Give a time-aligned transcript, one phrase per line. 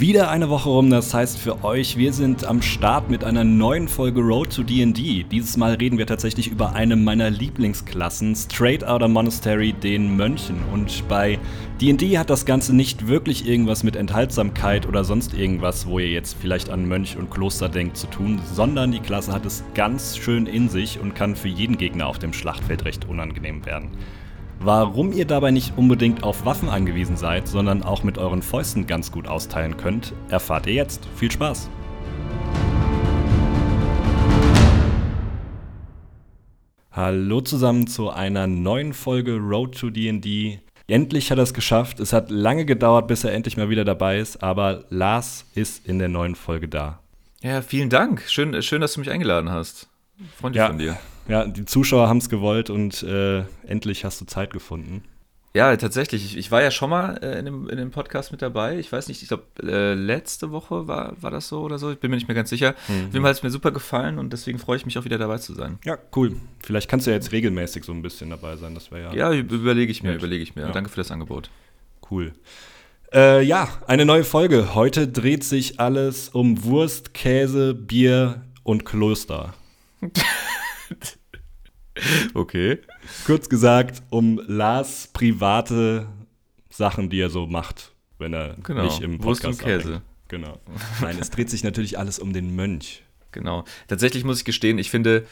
[0.00, 3.86] Wieder eine Woche rum, das heißt für euch, wir sind am Start mit einer neuen
[3.86, 5.26] Folge Road to D&D.
[5.30, 10.56] Dieses Mal reden wir tatsächlich über eine meiner Lieblingsklassen, Straight Outta Monastery, den Mönchen.
[10.72, 11.38] Und bei
[11.82, 16.34] D&D hat das Ganze nicht wirklich irgendwas mit Enthaltsamkeit oder sonst irgendwas, wo ihr jetzt
[16.40, 20.46] vielleicht an Mönch und Kloster denkt, zu tun, sondern die Klasse hat es ganz schön
[20.46, 23.90] in sich und kann für jeden Gegner auf dem Schlachtfeld recht unangenehm werden.
[24.62, 29.10] Warum ihr dabei nicht unbedingt auf Waffen angewiesen seid, sondern auch mit euren Fäusten ganz
[29.10, 31.08] gut austeilen könnt, erfahrt ihr jetzt.
[31.16, 31.70] Viel Spaß!
[36.92, 40.60] Hallo zusammen zu einer neuen Folge Road to D&D.
[40.88, 41.98] Endlich hat er es geschafft.
[41.98, 45.98] Es hat lange gedauert, bis er endlich mal wieder dabei ist, aber Lars ist in
[45.98, 47.00] der neuen Folge da.
[47.42, 48.24] Ja, vielen Dank.
[48.28, 49.88] Schön, schön dass du mich eingeladen hast.
[50.36, 50.66] Freundlich ja.
[50.66, 50.98] von dir.
[51.28, 55.04] Ja, die Zuschauer haben es gewollt und äh, endlich hast du Zeit gefunden.
[55.52, 56.24] Ja, tatsächlich.
[56.24, 58.78] Ich, ich war ja schon mal äh, in, dem, in dem Podcast mit dabei.
[58.78, 61.90] Ich weiß nicht, ich glaube, äh, letzte Woche war, war das so oder so.
[61.90, 62.74] Ich bin mir nicht mehr ganz sicher.
[62.86, 62.94] Mhm.
[62.94, 65.18] Auf jeden Fall hat es mir super gefallen und deswegen freue ich mich auch wieder
[65.18, 65.78] dabei zu sein.
[65.84, 66.36] Ja, cool.
[66.60, 68.74] Vielleicht kannst du ja jetzt regelmäßig so ein bisschen dabei sein.
[68.74, 69.32] Das wäre ja.
[69.32, 70.62] Ja, überlege ich mir, überlege ich mir.
[70.62, 70.72] Ja.
[70.72, 71.50] Danke für das Angebot.
[72.08, 72.32] Cool.
[73.12, 74.76] Äh, ja, eine neue Folge.
[74.76, 79.52] Heute dreht sich alles um Wurst, Käse, Bier und Kloster.
[82.34, 82.78] Okay.
[83.26, 86.06] Kurz gesagt, um Lars private
[86.70, 88.84] Sachen, die er so macht, wenn er genau.
[88.84, 89.88] nicht im Podcast Wurst und Käse.
[89.88, 90.02] Abhängt.
[90.28, 90.60] Genau.
[91.00, 93.02] Nein, es dreht sich natürlich alles um den Mönch.
[93.32, 93.64] Genau.
[93.88, 95.26] Tatsächlich muss ich gestehen, ich finde,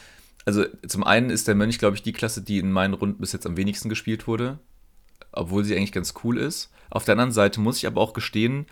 [0.44, 3.32] also zum einen ist der Mönch, glaube ich, die Klasse, die in meinen Runden bis
[3.32, 4.58] jetzt am wenigsten gespielt wurde,
[5.32, 6.72] obwohl sie eigentlich ganz cool ist.
[6.90, 8.66] Auf der anderen Seite muss ich aber auch gestehen,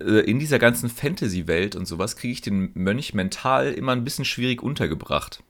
[0.00, 4.24] äh, in dieser ganzen Fantasy-Welt und sowas kriege ich den Mönch mental immer ein bisschen
[4.24, 5.42] schwierig untergebracht.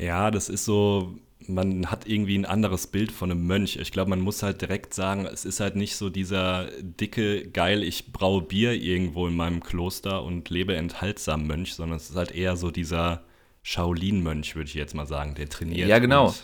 [0.00, 1.14] Ja, das ist so,
[1.46, 3.76] man hat irgendwie ein anderes Bild von einem Mönch.
[3.76, 7.82] Ich glaube, man muss halt direkt sagen, es ist halt nicht so dieser dicke, geil,
[7.82, 12.32] ich braue Bier irgendwo in meinem Kloster und lebe enthaltsam Mönch, sondern es ist halt
[12.32, 13.22] eher so dieser
[13.62, 15.88] Shaolin-Mönch, würde ich jetzt mal sagen, der trainiert.
[15.88, 16.28] Ja, genau.
[16.28, 16.42] Und,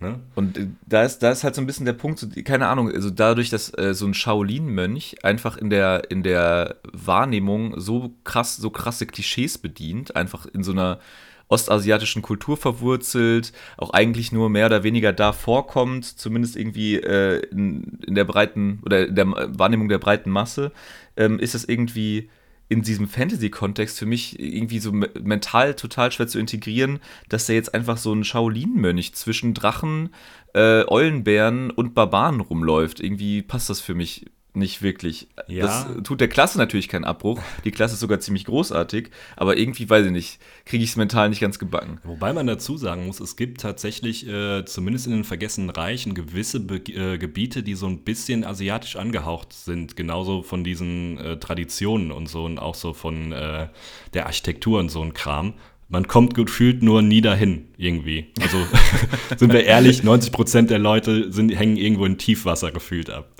[0.00, 0.20] ne?
[0.34, 2.90] und äh, da, ist, da ist halt so ein bisschen der Punkt, so, keine Ahnung,
[2.90, 8.56] also dadurch, dass äh, so ein Shaolin-Mönch einfach in der, in der Wahrnehmung so krass,
[8.56, 11.00] so krasse Klischees bedient, einfach in so einer
[11.48, 17.98] ostasiatischen Kultur verwurzelt, auch eigentlich nur mehr oder weniger da vorkommt, zumindest irgendwie äh, in,
[18.06, 20.72] in, der breiten oder in der Wahrnehmung der breiten Masse,
[21.16, 22.30] ähm, ist das irgendwie
[22.68, 27.74] in diesem Fantasy-Kontext für mich irgendwie so mental total schwer zu integrieren, dass da jetzt
[27.74, 30.10] einfach so ein Shaolin-Mönch zwischen Drachen,
[30.54, 33.00] äh, Eulenbären und Barbaren rumläuft.
[33.00, 35.28] Irgendwie passt das für mich nicht wirklich.
[35.48, 35.66] Ja.
[35.66, 37.40] Das tut der Klasse natürlich keinen Abbruch.
[37.64, 41.28] Die Klasse ist sogar ziemlich großartig, aber irgendwie, weiß ich nicht, kriege ich es mental
[41.28, 41.98] nicht ganz gebacken.
[42.04, 46.60] Wobei man dazu sagen muss, es gibt tatsächlich, äh, zumindest in den Vergessenen Reichen, gewisse
[46.60, 49.96] Be äh, Gebiete, die so ein bisschen asiatisch angehaucht sind.
[49.96, 53.68] Genauso von diesen äh, Traditionen und so und auch so von äh,
[54.14, 55.54] der Architektur und so ein Kram.
[55.88, 58.26] Man kommt gefühlt nur nie dahin, irgendwie.
[58.40, 58.58] Also
[59.36, 63.30] sind wir ehrlich, 90% der Leute sind, hängen irgendwo in Tiefwasser gefühlt ab.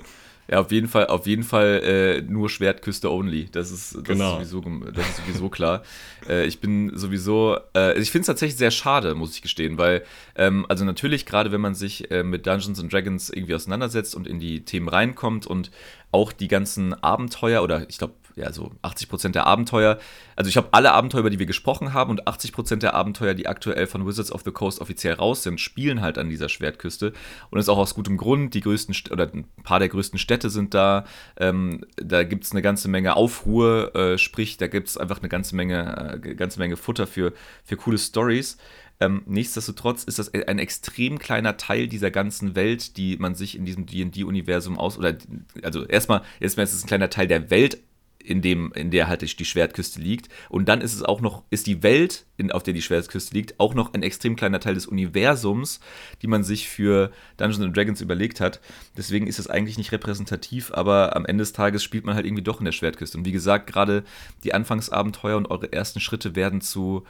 [0.47, 3.49] Ja, auf jeden Fall, auf jeden Fall äh, nur Schwertküste only.
[3.51, 4.39] Das ist, das genau.
[4.39, 5.83] ist, sowieso, das ist sowieso klar.
[6.29, 10.03] äh, ich bin sowieso, äh, ich finde es tatsächlich sehr schade, muss ich gestehen, weil,
[10.35, 14.27] ähm, also natürlich, gerade wenn man sich äh, mit Dungeons and Dragons irgendwie auseinandersetzt und
[14.27, 15.71] in die Themen reinkommt und
[16.11, 19.97] auch die ganzen Abenteuer oder ich glaube, ja, so 80 Prozent der Abenteuer.
[20.35, 23.33] Also ich habe alle Abenteuer, über die wir gesprochen haben und 80 Prozent der Abenteuer,
[23.33, 27.13] die aktuell von Wizards of the Coast offiziell raus sind, spielen halt an dieser Schwertküste.
[27.49, 28.53] Und das ist auch aus gutem Grund.
[28.53, 31.05] Die größten, oder ein paar der größten Städte sind da.
[31.37, 35.29] Ähm, da gibt es eine ganze Menge Aufruhr, äh, sprich, da gibt es einfach eine
[35.29, 38.57] ganze Menge, äh, ganze Menge Futter für, für coole Stories.
[38.99, 43.65] Ähm, nichtsdestotrotz ist das ein extrem kleiner Teil dieser ganzen Welt, die man sich in
[43.65, 45.17] diesem D&D-Universum aus, oder,
[45.63, 47.77] also erstmal, erstmal ist es ein kleiner Teil der Welt
[48.25, 50.29] in dem, in der halt die Schwertküste liegt.
[50.49, 53.59] Und dann ist es auch noch, ist die Welt, in, auf der die Schwertküste liegt,
[53.59, 55.79] auch noch ein extrem kleiner Teil des Universums,
[56.21, 58.59] die man sich für Dungeons Dragons überlegt hat.
[58.97, 62.43] Deswegen ist es eigentlich nicht repräsentativ, aber am Ende des Tages spielt man halt irgendwie
[62.43, 63.17] doch in der Schwertküste.
[63.17, 64.03] Und wie gesagt, gerade
[64.43, 67.05] die Anfangsabenteuer und eure ersten Schritte werden zu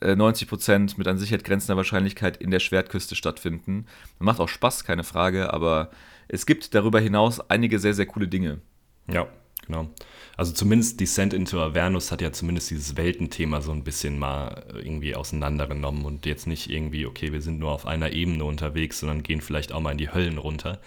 [0.00, 3.86] 90 äh, Prozent mit an Sicherheit grenzender Wahrscheinlichkeit in der Schwertküste stattfinden.
[4.18, 5.90] Macht auch Spaß, keine Frage, aber
[6.28, 8.60] es gibt darüber hinaus einige sehr, sehr coole Dinge.
[9.08, 9.28] Ja,
[9.66, 9.88] genau.
[10.36, 15.14] Also zumindest Descent into Avernus hat ja zumindest dieses Weltenthema so ein bisschen mal irgendwie
[15.14, 19.40] auseinandergenommen und jetzt nicht irgendwie, okay, wir sind nur auf einer Ebene unterwegs, sondern gehen
[19.40, 20.80] vielleicht auch mal in die Höllen runter,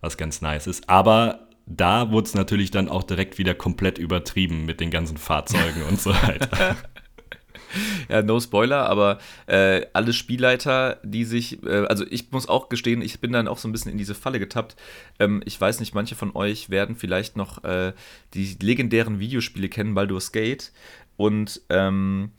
[0.00, 0.88] was ganz nice ist.
[0.88, 5.82] Aber da wurde es natürlich dann auch direkt wieder komplett übertrieben mit den ganzen Fahrzeugen
[5.82, 6.76] und so weiter.
[8.08, 13.02] ja, no Spoiler, aber äh, alle Spielleiter, die sich, äh, also ich muss auch gestehen,
[13.02, 14.76] ich bin dann auch so ein bisschen in diese Falle getappt.
[15.18, 17.92] Ähm, ich weiß nicht, manche von euch werden vielleicht noch äh,
[18.34, 20.72] die legendären Videospiele kennen, Baldur's Gate.
[21.16, 22.32] Und ähm,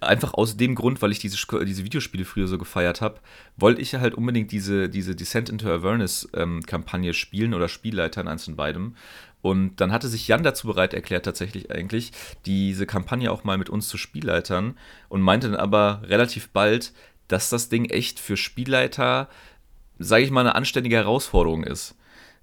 [0.00, 3.20] einfach aus dem Grund, weil ich diese, diese Videospiele früher so gefeiert habe,
[3.56, 8.56] wollte ich halt unbedingt diese, diese Descent into Awareness-Kampagne ähm, spielen oder Spielleitern eins von
[8.56, 8.94] beidem.
[9.44, 12.12] Und dann hatte sich Jan dazu bereit erklärt, tatsächlich eigentlich,
[12.46, 14.74] diese Kampagne auch mal mit uns zu Spielleitern
[15.10, 16.94] und meinte dann aber relativ bald,
[17.28, 19.28] dass das Ding echt für Spielleiter,
[19.98, 21.94] sage ich mal, eine anständige Herausforderung ist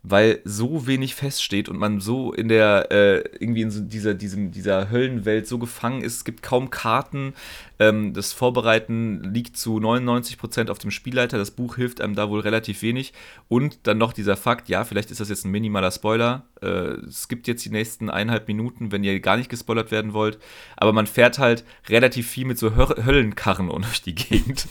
[0.03, 4.51] weil so wenig feststeht und man so in der, äh, irgendwie in so dieser, diesem,
[4.51, 6.15] dieser Höllenwelt so gefangen ist.
[6.15, 7.33] Es gibt kaum Karten.
[7.81, 11.39] Ähm, das Vorbereiten liegt zu 99% auf dem Spielleiter.
[11.39, 13.11] Das Buch hilft einem da wohl relativ wenig.
[13.47, 16.45] Und dann noch dieser Fakt, ja, vielleicht ist das jetzt ein minimaler Spoiler.
[16.61, 20.37] Äh, es gibt jetzt die nächsten eineinhalb Minuten, wenn ihr gar nicht gespoilert werden wollt.
[20.77, 24.67] Aber man fährt halt relativ viel mit so Höllenkarren durch die Gegend.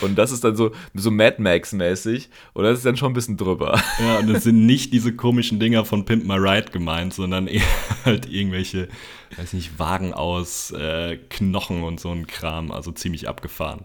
[0.00, 2.30] und das ist dann so, so Mad Max-mäßig.
[2.54, 3.78] Und das ist dann schon ein bisschen drüber.
[4.00, 7.60] Ja, und das sind nicht diese komischen Dinger von Pimp My Ride gemeint, sondern eher
[8.06, 8.88] halt irgendwelche,
[9.36, 13.84] weiß nicht, Wagen aus äh, Knochen und so ein Kram, also ziemlich abgefahren.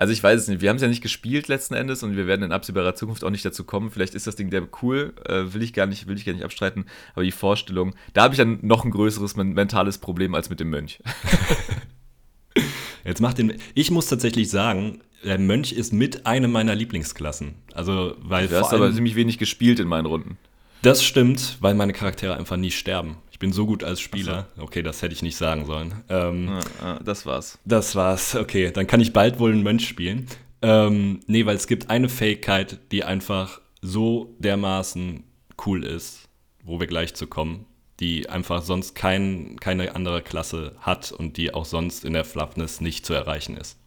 [0.00, 0.62] Also ich weiß es nicht.
[0.62, 3.28] Wir haben es ja nicht gespielt letzten Endes und wir werden in absehbarer Zukunft auch
[3.28, 3.90] nicht dazu kommen.
[3.90, 6.42] Vielleicht ist das Ding der cool, äh, will ich gar nicht, will ich gar nicht
[6.42, 6.86] abstreiten.
[7.12, 10.70] Aber die Vorstellung, da habe ich dann noch ein größeres mentales Problem als mit dem
[10.70, 11.02] Mönch.
[13.04, 13.52] Jetzt macht den.
[13.74, 17.56] Ich muss tatsächlich sagen, der Mönch ist mit einer meiner Lieblingsklassen.
[17.74, 20.38] Also, weil du hast aber ziemlich wenig gespielt in meinen Runden.
[20.82, 23.18] Das stimmt, weil meine Charaktere einfach nie sterben.
[23.30, 24.48] Ich bin so gut als Spieler.
[24.56, 24.62] So.
[24.62, 25.94] Okay, das hätte ich nicht sagen sollen.
[26.08, 27.58] Ähm, ja, das war's.
[27.64, 28.34] Das war's.
[28.34, 30.26] Okay, dann kann ich bald wohl einen Mönch spielen.
[30.62, 35.24] Ähm, nee, weil es gibt eine Fähigkeit, die einfach so dermaßen
[35.66, 36.28] cool ist,
[36.64, 37.66] wo wir gleich zu kommen,
[37.98, 42.80] die einfach sonst kein, keine andere Klasse hat und die auch sonst in der Fluffness
[42.80, 43.78] nicht zu erreichen ist.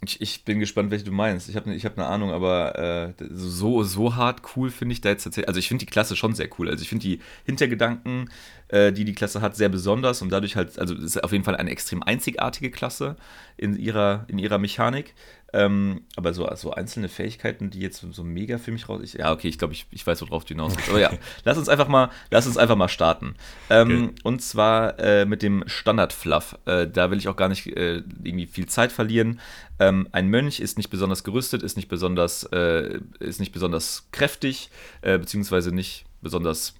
[0.00, 1.48] Ich, ich bin gespannt, welche du meinst.
[1.48, 5.08] Ich habe ich hab eine Ahnung, aber äh, so, so hart cool finde ich da
[5.08, 5.48] jetzt tatsächlich.
[5.48, 6.70] Also, ich finde die Klasse schon sehr cool.
[6.70, 8.30] Also, ich finde die Hintergedanken,
[8.68, 11.42] äh, die die Klasse hat, sehr besonders und dadurch halt, also, es ist auf jeden
[11.42, 13.16] Fall eine extrem einzigartige Klasse
[13.56, 15.14] in ihrer, in ihrer Mechanik.
[15.54, 19.00] Ähm, aber so, so einzelne Fähigkeiten, die jetzt so mega für mich raus.
[19.02, 20.90] Ich, ja, okay, ich glaube, ich, ich weiß, worauf du hinaus willst.
[20.90, 21.10] Aber ja,
[21.44, 23.34] lass uns einfach mal, lass uns einfach mal starten.
[23.70, 24.14] Ähm, okay.
[24.24, 26.58] Und zwar äh, mit dem Standard-Fluff.
[26.66, 29.40] Äh, da will ich auch gar nicht äh, irgendwie viel Zeit verlieren.
[29.78, 34.70] Ähm, ein Mönch ist nicht besonders gerüstet, ist nicht besonders, äh, ist nicht besonders kräftig,
[35.00, 36.74] äh, beziehungsweise nicht besonders.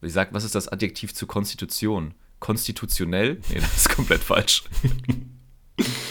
[0.00, 2.14] Wie sagt, was ist das Adjektiv zur Konstitution?
[2.38, 3.40] Konstitutionell?
[3.48, 4.64] Nee, das ist komplett falsch.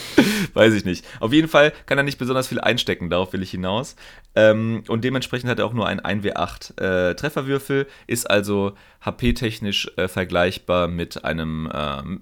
[0.53, 1.05] Weiß ich nicht.
[1.19, 3.95] Auf jeden Fall kann er nicht besonders viel einstecken, darauf will ich hinaus.
[4.35, 10.07] Ähm, und dementsprechend hat er auch nur einen 1W8 äh, Trefferwürfel, ist also HP-technisch äh,
[10.07, 11.75] vergleichbar mit einem, äh,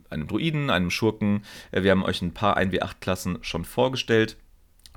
[0.09, 1.43] einem Druiden, einem Schurken.
[1.71, 4.37] Äh, wir haben euch ein paar 1W8-Klassen schon vorgestellt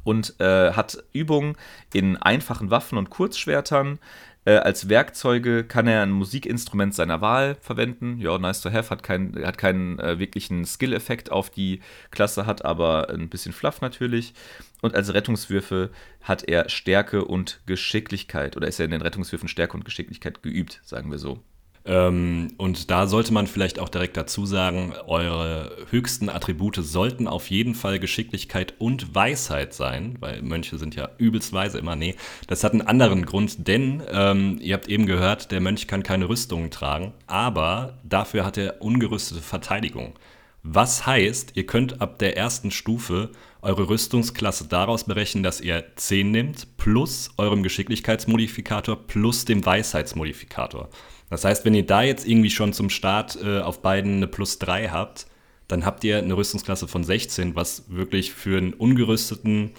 [0.09, 1.55] und äh, hat Übungen
[1.93, 3.99] in einfachen Waffen und Kurzschwertern,
[4.47, 8.17] äh, als Werkzeuge kann er ein Musikinstrument seiner Wahl verwenden.
[8.19, 12.65] Ja, nice to have, hat, kein, hat keinen äh, wirklichen Skill-Effekt auf die Klasse, hat
[12.65, 14.33] aber ein bisschen Fluff natürlich.
[14.81, 15.91] Und als Rettungswürfe
[16.23, 18.57] hat er Stärke und Geschicklichkeit.
[18.57, 21.43] Oder ist er in den Rettungswürfen Stärke und Geschicklichkeit geübt, sagen wir so.
[21.85, 27.51] Ähm, und da sollte man vielleicht auch direkt dazu sagen, eure höchsten Attribute sollten auf
[27.51, 31.97] jeden Fall Geschicklichkeit und Weisheit sein, weil Mönche sind ja übelst immer.
[31.97, 32.15] Nee,
[32.47, 36.29] das hat einen anderen Grund, denn ähm, ihr habt eben gehört, der Mönch kann keine
[36.29, 40.15] Rüstungen tragen, aber dafür hat er ungerüstete Verteidigung.
[40.63, 43.31] Was heißt, ihr könnt ab der ersten Stufe
[43.63, 50.91] eure Rüstungsklasse daraus berechnen, dass ihr 10 nimmt, plus eurem Geschicklichkeitsmodifikator, plus dem Weisheitsmodifikator.
[51.31, 54.59] Das heißt, wenn ihr da jetzt irgendwie schon zum Start äh, auf beiden eine Plus
[54.59, 55.27] 3 habt,
[55.67, 59.73] dann habt ihr eine Rüstungsklasse von 16, was wirklich für einen ungerüsteten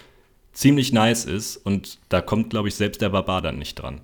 [0.53, 1.57] ziemlich nice ist.
[1.57, 4.01] Und da kommt, glaube ich, selbst der Barbar dann nicht dran.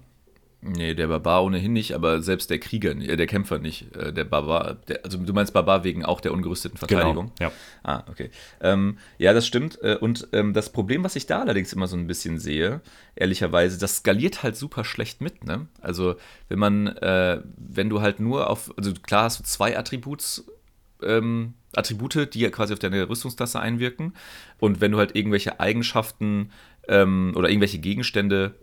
[0.67, 3.95] Nee, der Barbar ohnehin nicht, aber selbst der Krieger, äh, der Kämpfer nicht.
[3.95, 7.31] Äh, der Barbar, der, also du meinst Barbar wegen auch der ungerüsteten genau, Verteidigung?
[7.37, 7.55] Genau, ja.
[7.83, 8.31] Ah, okay.
[8.61, 9.79] Ähm, ja, das stimmt.
[9.83, 12.81] Äh, und ähm, das Problem, was ich da allerdings immer so ein bisschen sehe,
[13.15, 15.67] ehrlicherweise, das skaliert halt super schlecht mit, ne?
[15.81, 16.15] Also,
[16.49, 20.45] wenn man, äh, wenn du halt nur auf, also klar hast du zwei Attributs,
[21.03, 24.13] ähm, Attribute, die ja quasi auf deine Rüstungsklasse einwirken.
[24.59, 26.49] Und wenn du halt irgendwelche Eigenschaften
[26.87, 28.55] ähm, oder irgendwelche Gegenstände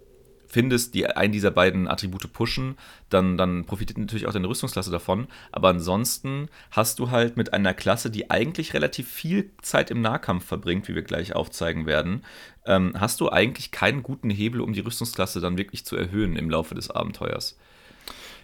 [0.52, 2.76] findest, die einen dieser beiden Attribute pushen,
[3.08, 5.26] dann, dann profitiert natürlich auch deine Rüstungsklasse davon.
[5.50, 10.44] Aber ansonsten hast du halt mit einer Klasse, die eigentlich relativ viel Zeit im Nahkampf
[10.44, 12.22] verbringt, wie wir gleich aufzeigen werden,
[12.66, 16.50] ähm, hast du eigentlich keinen guten Hebel, um die Rüstungsklasse dann wirklich zu erhöhen im
[16.50, 17.56] Laufe des Abenteuers.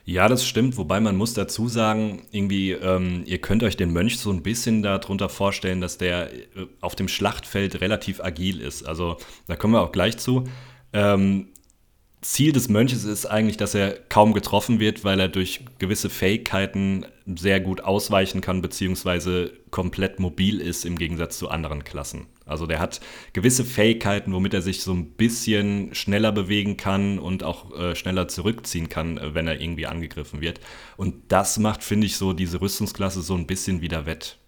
[0.07, 4.19] Ja, das stimmt, wobei man muss dazu sagen, irgendwie, ähm, ihr könnt euch den Mönch
[4.19, 8.88] so ein bisschen darunter vorstellen, dass der äh, auf dem Schlachtfeld relativ agil ist.
[8.88, 10.45] Also da kommen wir auch gleich zu.
[10.95, 11.49] Ähm,
[12.21, 17.07] Ziel des Mönches ist eigentlich, dass er kaum getroffen wird, weil er durch gewisse Fähigkeiten
[17.27, 22.27] sehr gut ausweichen kann, beziehungsweise komplett mobil ist im Gegensatz zu anderen Klassen.
[22.45, 23.01] Also der hat
[23.35, 28.27] gewisse Fähigkeiten, womit er sich so ein bisschen schneller bewegen kann und auch äh, schneller
[28.27, 30.61] zurückziehen kann, äh, wenn er irgendwie angegriffen wird.
[30.97, 34.39] Und das macht, finde ich, so diese Rüstungsklasse so ein bisschen wieder wett.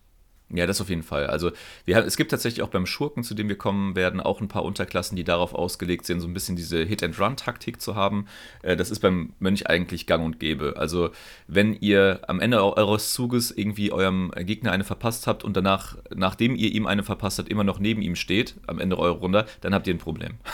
[0.52, 1.28] Ja, das auf jeden Fall.
[1.28, 1.52] Also
[1.84, 4.48] wir haben, es gibt tatsächlich auch beim Schurken, zu dem wir kommen werden, auch ein
[4.48, 8.26] paar Unterklassen, die darauf ausgelegt sind, so ein bisschen diese Hit-and-Run-Taktik zu haben.
[8.62, 10.74] Äh, das ist beim Mönch eigentlich gang und gäbe.
[10.76, 11.10] Also
[11.46, 16.56] wenn ihr am Ende eures Zuges irgendwie eurem Gegner eine verpasst habt und danach, nachdem
[16.56, 19.72] ihr ihm eine verpasst habt, immer noch neben ihm steht, am Ende eurer Runde, dann
[19.72, 20.34] habt ihr ein Problem.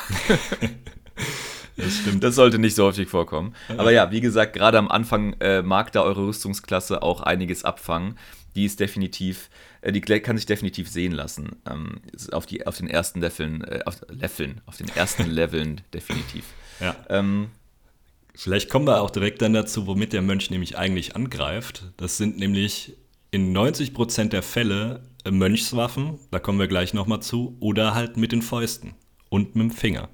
[1.76, 2.25] Das stimmt.
[2.25, 3.55] Das sollte nicht so häufig vorkommen.
[3.76, 8.19] Aber ja, wie gesagt, gerade am Anfang äh, mag da eure Rüstungsklasse auch einiges abfangen.
[8.55, 9.50] Die ist definitiv
[9.93, 11.57] die kann sich definitiv sehen lassen.
[11.69, 12.00] Ähm,
[12.33, 16.45] auf, die, auf den ersten Leveln, äh, auf, Leveln, auf den ersten Leveln definitiv.
[16.81, 16.97] Ja.
[17.09, 17.50] Ähm,
[18.38, 21.85] Vielleicht kommen wir auch direkt dann dazu, womit der Mönch nämlich eigentlich angreift.
[21.97, 22.95] Das sind nämlich
[23.31, 28.33] in 90% der Fälle äh, Mönchswaffen, da kommen wir gleich nochmal zu, oder halt mit
[28.33, 28.95] den Fäusten
[29.31, 30.11] und mit dem Finger.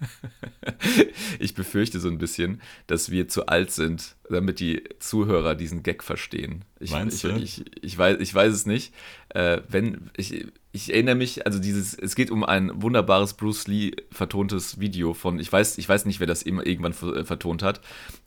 [1.38, 6.02] ich befürchte so ein bisschen, dass wir zu alt sind, damit die Zuhörer diesen Gag
[6.02, 6.64] verstehen.
[6.80, 7.36] Ich, Meinst ich, du?
[7.38, 8.92] Ich, ich, weiß, ich weiß es nicht.
[9.30, 13.92] Äh, wenn, ich, ich erinnere mich, also dieses, es geht um ein wunderbares Bruce Lee
[14.10, 17.80] vertontes Video von, ich weiß, ich weiß nicht, wer das immer irgendwann äh, vertont hat.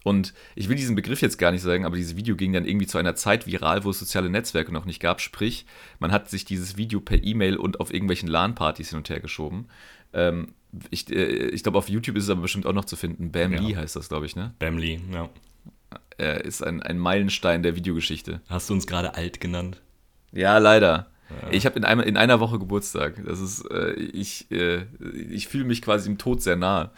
[0.03, 2.87] Und ich will diesen Begriff jetzt gar nicht sagen, aber dieses Video ging dann irgendwie
[2.87, 5.21] zu einer Zeit viral, wo es soziale Netzwerke noch nicht gab.
[5.21, 5.65] Sprich,
[5.99, 9.67] man hat sich dieses Video per E-Mail und auf irgendwelchen LAN-Partys hin und her geschoben.
[10.13, 10.53] Ähm,
[10.89, 13.31] ich, äh, ich glaube, auf YouTube ist es aber bestimmt auch noch zu finden.
[13.31, 13.61] Bam ja.
[13.61, 14.53] Lee heißt das, glaube ich, ne?
[14.59, 15.29] Bam Lee, ja.
[16.17, 18.41] Er ist ein, ein Meilenstein der Videogeschichte.
[18.47, 19.81] Hast du uns gerade alt genannt?
[20.31, 21.07] Ja, leider.
[21.29, 21.51] Ja.
[21.51, 23.21] Ich habe in, in einer Woche Geburtstag.
[23.25, 24.85] Das ist, äh, ich, äh,
[25.29, 26.91] ich fühle mich quasi im Tod sehr nahe.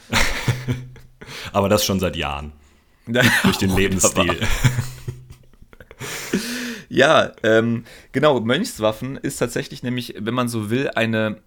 [1.54, 2.52] aber das schon seit Jahren.
[3.44, 4.40] Durch den Lebensstil.
[6.90, 8.40] ja, ähm, genau.
[8.40, 11.42] Mönchswaffen ist tatsächlich nämlich, wenn man so will, eine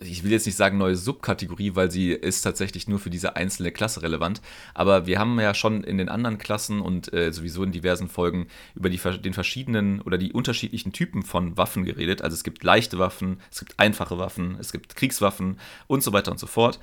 [0.00, 3.70] ich will jetzt nicht sagen neue Subkategorie, weil sie ist tatsächlich nur für diese einzelne
[3.70, 4.40] Klasse relevant.
[4.74, 8.48] Aber wir haben ja schon in den anderen Klassen und äh, sowieso in diversen Folgen
[8.74, 12.22] über die, den verschiedenen oder die unterschiedlichen Typen von Waffen geredet.
[12.22, 16.32] Also es gibt leichte Waffen, es gibt einfache Waffen, es gibt Kriegswaffen und so weiter
[16.32, 16.80] und so fort.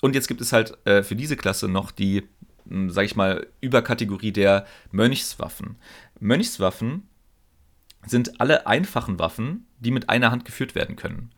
[0.00, 2.24] Und jetzt gibt es halt äh, für diese Klasse noch die,
[2.68, 5.76] hm, sag ich mal, Überkategorie der Mönchswaffen.
[6.18, 7.04] Mönchswaffen
[8.04, 11.30] sind alle einfachen Waffen, die mit einer Hand geführt werden können.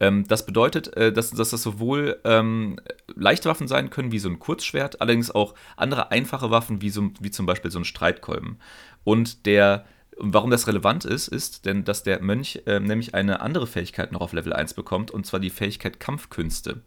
[0.00, 2.80] Ähm, das bedeutet, äh, dass, dass, das sowohl ähm,
[3.14, 7.10] leichte Waffen sein können, wie so ein Kurzschwert, allerdings auch andere einfache Waffen, wie, so,
[7.20, 8.58] wie zum Beispiel so ein Streitkolben.
[9.04, 9.84] Und der
[10.20, 14.20] warum das relevant ist, ist, denn dass der Mönch äh, nämlich eine andere Fähigkeit noch
[14.20, 16.82] auf Level 1 bekommt, und zwar die Fähigkeit Kampfkünste.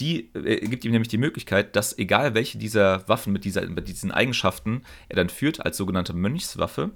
[0.00, 3.88] Die äh, gibt ihm nämlich die Möglichkeit, dass egal welche dieser Waffen mit, dieser, mit
[3.88, 6.90] diesen Eigenschaften er dann führt als sogenannte Mönchswaffe,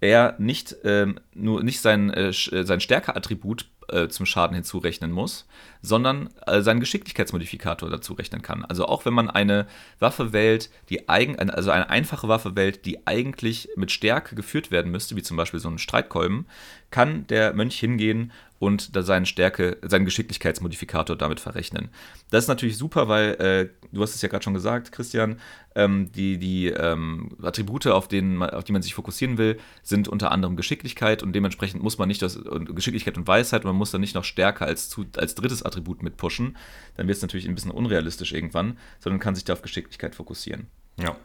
[0.00, 5.46] er nicht ähm, nur nicht sein, äh, äh sein Stärkeattribut äh, zum Schaden hinzurechnen muss,
[5.80, 8.64] sondern äh, seinen Geschicklichkeitsmodifikator dazu rechnen kann.
[8.64, 9.66] Also auch wenn man eine
[9.98, 14.90] Waffe wählt, die eigen, also eine einfache Waffe wählt, die eigentlich mit Stärke geführt werden
[14.90, 16.46] müsste, wie zum Beispiel so ein Streitkolben,
[16.92, 18.30] kann der Mönch hingehen
[18.62, 21.88] und da seinen Stärke, seinen Geschicklichkeitsmodifikator damit verrechnen.
[22.30, 25.40] Das ist natürlich super, weil, äh, du hast es ja gerade schon gesagt, Christian,
[25.74, 30.30] ähm, die, die ähm, Attribute, auf, denen, auf die man sich fokussieren will, sind unter
[30.30, 34.14] anderem Geschicklichkeit und dementsprechend muss man nicht das, Geschicklichkeit und Weisheit, man muss dann nicht
[34.14, 36.56] noch Stärke als, zu, als drittes Attribut mit pushen.
[36.96, 40.68] Dann wird es natürlich ein bisschen unrealistisch irgendwann, sondern kann sich da auf Geschicklichkeit fokussieren.
[40.98, 41.16] Ja.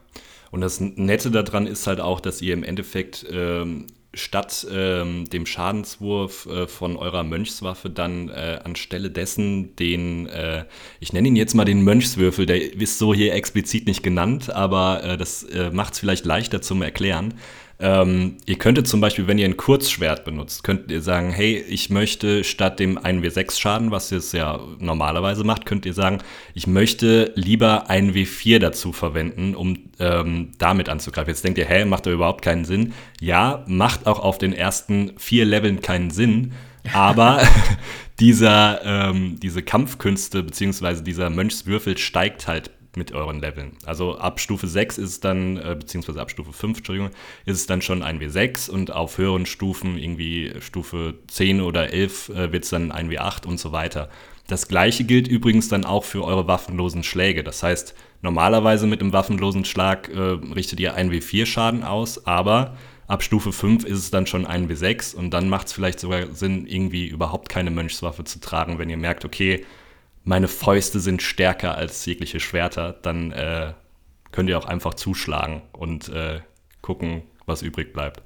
[0.49, 5.45] Und das Nette daran ist halt auch, dass ihr im Endeffekt ähm, statt ähm, dem
[5.45, 10.65] Schadenswurf äh, von eurer Mönchswaffe dann äh, anstelle dessen den, äh,
[10.99, 15.03] ich nenne ihn jetzt mal den Mönchswürfel, der ist so hier explizit nicht genannt, aber
[15.03, 17.35] äh, das äh, macht es vielleicht leichter zum Erklären.
[17.79, 21.91] Ähm, ihr könntet zum Beispiel, wenn ihr ein Kurzschwert benutzt, könnt ihr sagen, hey, ich
[21.91, 26.19] möchte statt dem 1W6 Schaden, was ihr es ja normalerweise macht, könnt ihr sagen,
[26.55, 31.29] ich möchte lieber 1W4 dazu verwenden, um ähm, damit anzugreifen.
[31.29, 32.93] Jetzt denkt ihr, hä, macht da überhaupt keinen Sinn.
[33.21, 36.53] Ja, macht auch auf den ersten vier Leveln keinen Sinn,
[36.93, 37.41] aber
[38.19, 41.03] dieser, ähm, diese Kampfkünste bzw.
[41.03, 43.73] dieser Mönchswürfel steigt halt mit euren Leveln.
[43.85, 47.11] Also ab Stufe 6 ist es dann, äh, beziehungsweise ab Stufe 5, Entschuldigung,
[47.45, 52.29] ist es dann schon ein W6 und auf höheren Stufen, irgendwie Stufe 10 oder 11,
[52.29, 54.09] äh, wird es dann ein W8 und so weiter.
[54.47, 57.43] Das gleiche gilt übrigens dann auch für eure waffenlosen Schläge.
[57.43, 62.77] Das heißt, normalerweise mit einem waffenlosen Schlag äh, richtet ihr ein W4 Schaden aus, aber
[63.07, 66.33] ab Stufe 5 ist es dann schon ein W6 und dann macht es vielleicht sogar
[66.33, 69.65] Sinn, irgendwie überhaupt keine Mönchswaffe zu tragen, wenn ihr merkt, okay,
[70.27, 73.73] meine Fäuste sind stärker als jegliche Schwerter, dann äh,
[74.33, 76.41] könnt ihr auch einfach zuschlagen und äh,
[76.81, 78.21] gucken, was übrig bleibt.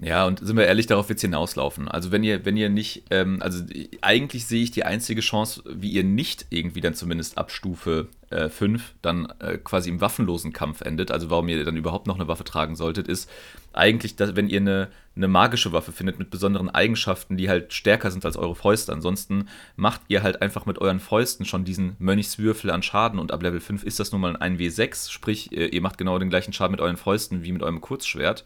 [0.00, 1.88] Ja, und sind wir ehrlich, darauf wird es hinauslaufen.
[1.88, 3.64] Also wenn ihr, wenn ihr nicht, ähm, also
[4.00, 8.80] eigentlich sehe ich die einzige Chance, wie ihr nicht irgendwie dann zumindest ab Stufe 5
[8.80, 12.28] äh, dann äh, quasi im waffenlosen Kampf endet, also warum ihr dann überhaupt noch eine
[12.28, 13.28] Waffe tragen solltet, ist
[13.72, 18.10] eigentlich, dass, wenn ihr eine, eine magische Waffe findet mit besonderen Eigenschaften, die halt stärker
[18.10, 18.92] sind als eure Fäuste.
[18.92, 23.42] Ansonsten macht ihr halt einfach mit euren Fäusten schon diesen Mönchswürfel an Schaden und ab
[23.42, 26.72] Level 5 ist das nun mal ein 1W6, sprich, ihr macht genau den gleichen Schaden
[26.72, 28.44] mit euren Fäusten wie mit eurem Kurzschwert.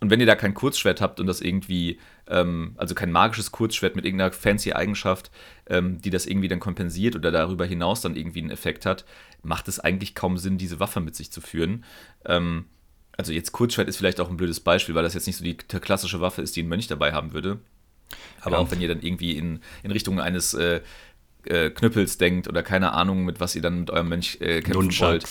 [0.00, 3.96] Und wenn ihr da kein Kurzschwert habt und das irgendwie, ähm, also kein magisches Kurzschwert
[3.96, 5.30] mit irgendeiner fancy Eigenschaft,
[5.66, 9.04] ähm, die das irgendwie dann kompensiert oder darüber hinaus dann irgendwie einen Effekt hat,
[9.42, 11.84] macht es eigentlich kaum Sinn, diese Waffe mit sich zu führen.
[12.24, 12.64] Ähm,
[13.16, 15.56] also jetzt Kurzschwert ist vielleicht auch ein blödes Beispiel, weil das jetzt nicht so die
[15.56, 17.58] klassische Waffe ist, die ein Mönch dabei haben würde.
[18.40, 18.58] Aber ja.
[18.62, 20.80] auch wenn ihr dann irgendwie in, in Richtung eines äh,
[21.44, 24.84] äh, Knüppels denkt oder keine Ahnung, mit was ihr dann mit eurem Mönch äh, kämpfen
[24.84, 25.26] Nunchucks wollt.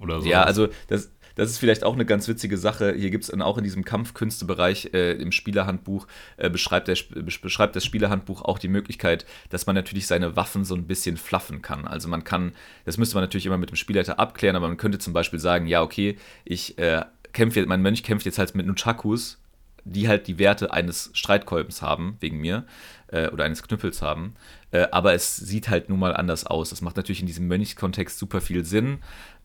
[0.00, 0.28] Oder so.
[0.28, 2.94] Ja, also das, das ist vielleicht auch eine ganz witzige Sache.
[2.94, 7.76] Hier gibt es dann auch in diesem Kampfkünstebereich äh, im Spielerhandbuch, äh, beschreibt, der, beschreibt
[7.76, 11.86] das Spielerhandbuch auch die Möglichkeit, dass man natürlich seine Waffen so ein bisschen fluffen kann.
[11.86, 12.52] Also man kann,
[12.84, 15.66] das müsste man natürlich immer mit dem Spielleiter abklären, aber man könnte zum Beispiel sagen,
[15.66, 19.38] ja, okay, ich äh, kämpfe, mein Mönch kämpft jetzt halt mit Nunchakus,
[19.84, 22.64] die halt die Werte eines Streitkolbens haben, wegen mir,
[23.08, 24.34] äh, oder eines Knüppels haben.
[24.70, 26.70] Äh, aber es sieht halt nun mal anders aus.
[26.70, 28.98] Das macht natürlich in diesem Mönchskontext super viel Sinn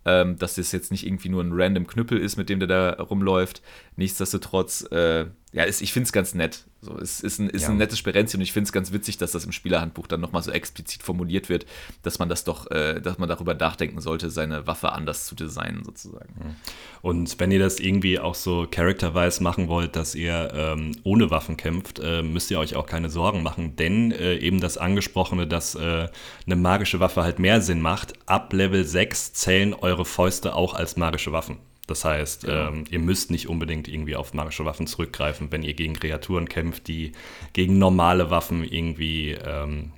[0.05, 3.03] ähm, dass das jetzt nicht irgendwie nur ein random Knüppel ist, mit dem der da
[3.03, 3.61] rumläuft.
[3.99, 6.63] Nichtsdestotrotz, äh, ja, ist, ich finde es ganz nett.
[6.79, 7.69] So, es ist ein, ist ja.
[7.69, 10.41] ein nettes Sperenzchen und ich finde es ganz witzig, dass das im Spielerhandbuch dann nochmal
[10.41, 11.65] so explizit formuliert wird,
[12.01, 15.83] dass man das doch, äh, dass man darüber nachdenken sollte, seine Waffe anders zu designen,
[15.83, 16.33] sozusagen.
[16.33, 16.55] Mhm.
[17.01, 21.57] Und wenn ihr das irgendwie auch so character-wise machen wollt, dass ihr ähm, ohne Waffen
[21.57, 25.75] kämpft, äh, müsst ihr euch auch keine Sorgen machen, denn äh, eben das angesprochene, dass
[25.75, 26.07] äh,
[26.45, 30.95] eine magische Waffe halt mehr Sinn macht, ab Level 6 zählen eure Fäuste auch als
[30.95, 31.57] magische Waffen.
[31.89, 32.69] Das heißt, genau.
[32.69, 36.87] ähm, ihr müsst nicht unbedingt irgendwie auf magische Waffen zurückgreifen, wenn ihr gegen Kreaturen kämpft,
[36.87, 37.13] die
[37.53, 39.91] gegen normale Waffen irgendwie ähm,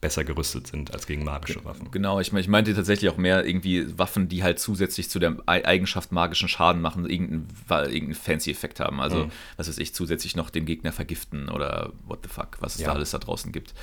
[0.00, 1.90] besser gerüstet sind als gegen magische Waffen.
[1.90, 6.12] Genau, ich, ich meinte tatsächlich auch mehr irgendwie Waffen, die halt zusätzlich zu der Eigenschaft
[6.12, 9.00] magischen Schaden machen, irgendeinen, irgendeinen fancy Effekt haben.
[9.00, 9.30] Also, mhm.
[9.56, 12.88] was weiß ich, zusätzlich noch den Gegner vergiften oder what the fuck, was es ja.
[12.88, 13.74] da alles da draußen gibt.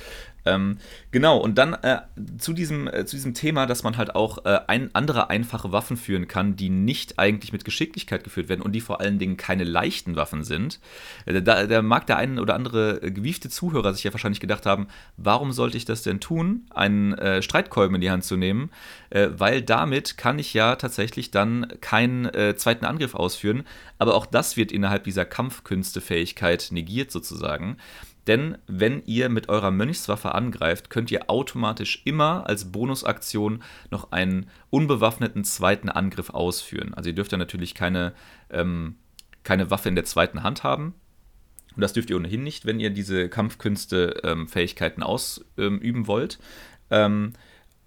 [0.46, 0.78] Ähm,
[1.10, 1.98] genau, und dann äh,
[2.38, 5.96] zu, diesem, äh, zu diesem Thema, dass man halt auch äh, ein, andere einfache Waffen
[5.96, 9.64] führen kann, die nicht eigentlich mit Geschicklichkeit geführt werden und die vor allen Dingen keine
[9.64, 10.80] leichten Waffen sind.
[11.26, 14.86] Äh, da, da mag der ein oder andere gewiefte Zuhörer sich ja wahrscheinlich gedacht haben,
[15.16, 18.70] warum sollte ich das denn tun, einen äh, Streitkolben in die Hand zu nehmen?
[19.10, 23.64] Äh, weil damit kann ich ja tatsächlich dann keinen zweiten Angriff ausführen.
[23.98, 27.76] Aber auch das wird innerhalb dieser Kampfkünstefähigkeit negiert sozusagen.
[28.26, 34.46] Denn wenn ihr mit eurer Mönchswaffe angreift, könnt ihr automatisch immer als Bonusaktion noch einen
[34.70, 36.92] unbewaffneten zweiten Angriff ausführen.
[36.94, 38.14] Also ihr dürft ja natürlich keine,
[38.50, 38.96] ähm,
[39.44, 40.94] keine Waffe in der zweiten Hand haben.
[41.76, 46.38] Und das dürft ihr ohnehin nicht, wenn ihr diese Kampfkünste-Fähigkeiten ähm, ausüben wollt.
[46.90, 47.34] Ähm,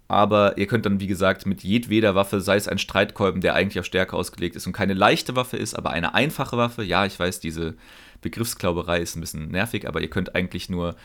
[0.06, 3.78] aber ihr könnt dann, wie gesagt, mit jedweder Waffe, sei es ein Streitkolben, der eigentlich
[3.78, 7.18] auf Stärke ausgelegt ist und keine leichte Waffe ist, aber eine einfache Waffe, ja, ich
[7.18, 7.76] weiß, diese
[8.20, 10.96] Begriffsklauberei ist ein bisschen nervig, aber ihr könnt eigentlich nur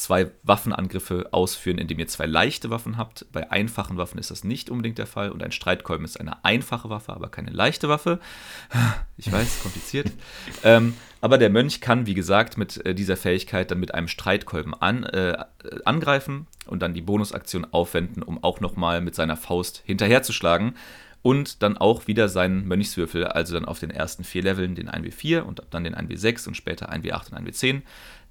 [0.00, 3.26] zwei Waffenangriffe ausführen, indem ihr zwei leichte Waffen habt.
[3.32, 6.88] Bei einfachen Waffen ist das nicht unbedingt der Fall und ein Streitkolben ist eine einfache
[6.88, 8.18] Waffe, aber keine leichte Waffe.
[9.16, 10.10] Ich weiß, kompliziert.
[10.64, 14.74] ähm, aber der Mönch kann, wie gesagt, mit äh, dieser Fähigkeit dann mit einem Streitkolben
[14.74, 15.36] an, äh,
[15.84, 20.74] angreifen und dann die Bonusaktion aufwenden, um auch nochmal mit seiner Faust hinterherzuschlagen
[21.22, 25.40] und dann auch wieder seinen Mönchswürfel, also dann auf den ersten vier Leveln den 1W4
[25.40, 27.82] und dann den 1W6 und später 1W8 und 1W10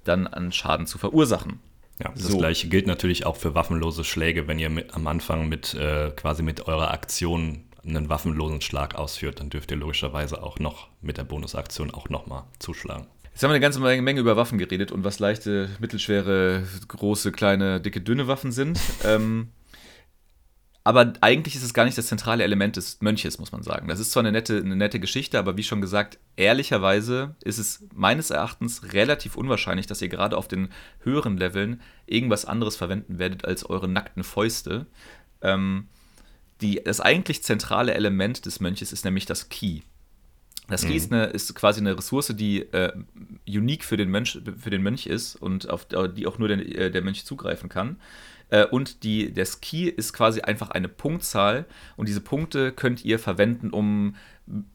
[0.04, 1.60] dann an Schaden zu verursachen.
[2.02, 2.38] Ja, das so.
[2.38, 6.42] gleiche gilt natürlich auch für waffenlose Schläge, wenn ihr mit, am Anfang mit äh, quasi
[6.42, 11.24] mit eurer Aktion einen waffenlosen Schlag ausführt, dann dürft ihr logischerweise auch noch mit der
[11.24, 13.06] Bonusaktion auch nochmal zuschlagen.
[13.32, 17.80] Jetzt haben wir eine ganze Menge über Waffen geredet und was leichte, mittelschwere, große, kleine,
[17.80, 18.78] dicke, dünne Waffen sind.
[19.04, 19.48] ähm,
[20.82, 23.88] aber eigentlich ist es gar nicht das zentrale Element des Mönches, muss man sagen.
[23.88, 27.84] Das ist zwar eine nette, eine nette Geschichte, aber wie schon gesagt, ehrlicherweise ist es
[27.94, 33.44] meines Erachtens relativ unwahrscheinlich, dass ihr gerade auf den höheren Leveln irgendwas anderes verwenden werdet
[33.44, 34.86] als eure nackten Fäuste.
[35.42, 35.88] Ähm,
[36.62, 39.80] die, das eigentlich zentrale Element des Mönches ist nämlich das Key.
[40.70, 40.96] Das Key mhm.
[40.96, 42.92] ist, eine, ist, quasi eine Ressource, die äh,
[43.46, 46.90] unique für den, Mönch, für den Mönch ist und auf die auch nur der, äh,
[46.90, 47.96] der Mönch zugreifen kann.
[48.50, 53.18] Äh, und die, das Key ist quasi einfach eine Punktzahl und diese Punkte könnt ihr
[53.18, 54.14] verwenden, um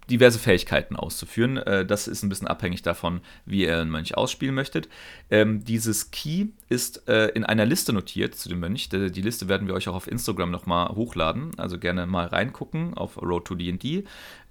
[0.10, 1.58] diverse Fähigkeiten auszuführen.
[1.58, 4.88] Äh, das ist ein bisschen abhängig davon, wie ihr einen Mönch ausspielen möchtet.
[5.30, 8.90] Ähm, dieses Key ist äh, in einer Liste notiert zu dem Mönch.
[8.90, 13.22] Die Liste werden wir euch auch auf Instagram nochmal hochladen, also gerne mal reingucken auf
[13.22, 14.06] Road to D&D.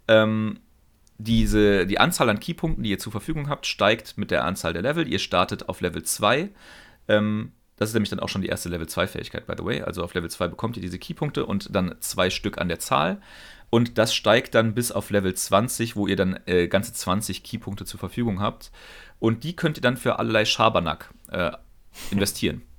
[0.06, 0.58] Ähm,
[1.18, 4.82] diese, die Anzahl an Keypunkten, die ihr zur Verfügung habt, steigt mit der Anzahl der
[4.82, 5.06] Level.
[5.08, 6.50] Ihr startet auf Level 2.
[7.08, 9.82] Ähm, das ist nämlich dann auch schon die erste Level 2 Fähigkeit, by the way.
[9.82, 13.20] Also auf Level 2 bekommt ihr diese Keypunkte und dann zwei Stück an der Zahl.
[13.70, 17.84] Und das steigt dann bis auf Level 20, wo ihr dann äh, ganze 20 Keypunkte
[17.84, 18.70] zur Verfügung habt.
[19.18, 21.52] Und die könnt ihr dann für allerlei Schabernack äh,
[22.10, 22.62] investieren.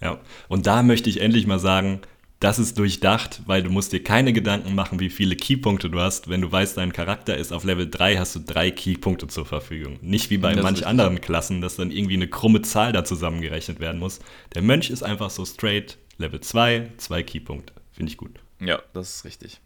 [0.00, 0.18] Ja,
[0.48, 2.02] und da möchte ich endlich mal sagen,
[2.44, 6.28] das ist durchdacht, weil du musst dir keine Gedanken machen, wie viele Keypunkte du hast.
[6.28, 9.98] Wenn du weißt, dein Charakter ist auf Level 3, hast du drei Keypunkte zur Verfügung.
[10.02, 13.80] Nicht wie bei das manch anderen Klassen, dass dann irgendwie eine krumme Zahl da zusammengerechnet
[13.80, 14.20] werden muss.
[14.54, 17.72] Der Mönch ist einfach so straight, Level 2, zwei Keypunkte.
[17.92, 18.38] Finde ich gut.
[18.60, 19.62] Ja, das ist richtig.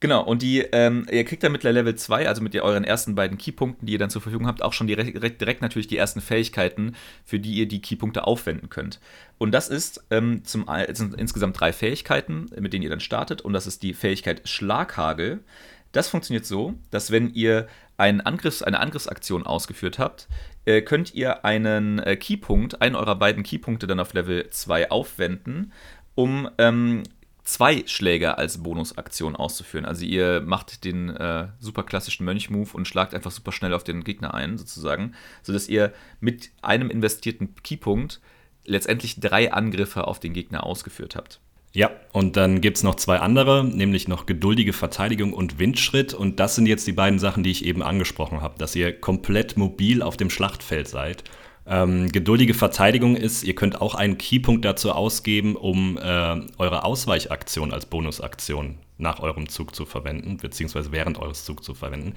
[0.00, 3.16] Genau, und die, ähm, ihr kriegt dann mit der Level 2, also mit euren ersten
[3.16, 5.96] beiden Keypunkten, die ihr dann zur Verfügung habt, auch schon direkt, direkt, direkt natürlich die
[5.96, 9.00] ersten Fähigkeiten, für die ihr die Keypunkte aufwenden könnt.
[9.38, 13.42] Und das ist ähm, zum, sind insgesamt drei Fähigkeiten, mit denen ihr dann startet.
[13.42, 15.40] Und das ist die Fähigkeit Schlaghagel.
[15.90, 20.28] Das funktioniert so, dass wenn ihr einen Angriffs-, eine Angriffsaktion ausgeführt habt,
[20.64, 25.72] äh, könnt ihr einen äh, Keypunkt, einen eurer beiden Keypunkte dann auf Level 2 aufwenden,
[26.14, 27.02] um ähm,
[27.48, 29.86] zwei Schläge als Bonusaktion auszuführen.
[29.86, 34.04] Also ihr macht den äh, super klassischen Mönch-Move und schlagt einfach super schnell auf den
[34.04, 38.20] Gegner ein, sozusagen, sodass ihr mit einem investierten Keypunkt
[38.66, 41.40] letztendlich drei Angriffe auf den Gegner ausgeführt habt.
[41.72, 46.12] Ja, und dann gibt es noch zwei andere, nämlich noch geduldige Verteidigung und Windschritt.
[46.12, 49.56] Und das sind jetzt die beiden Sachen, die ich eben angesprochen habe, dass ihr komplett
[49.56, 51.24] mobil auf dem Schlachtfeld seid
[51.68, 57.72] ähm, geduldige Verteidigung ist, ihr könnt auch einen Keypunkt dazu ausgeben, um äh, eure Ausweichaktion
[57.72, 62.14] als Bonusaktion nach eurem Zug zu verwenden, beziehungsweise während eures Zugs zu verwenden.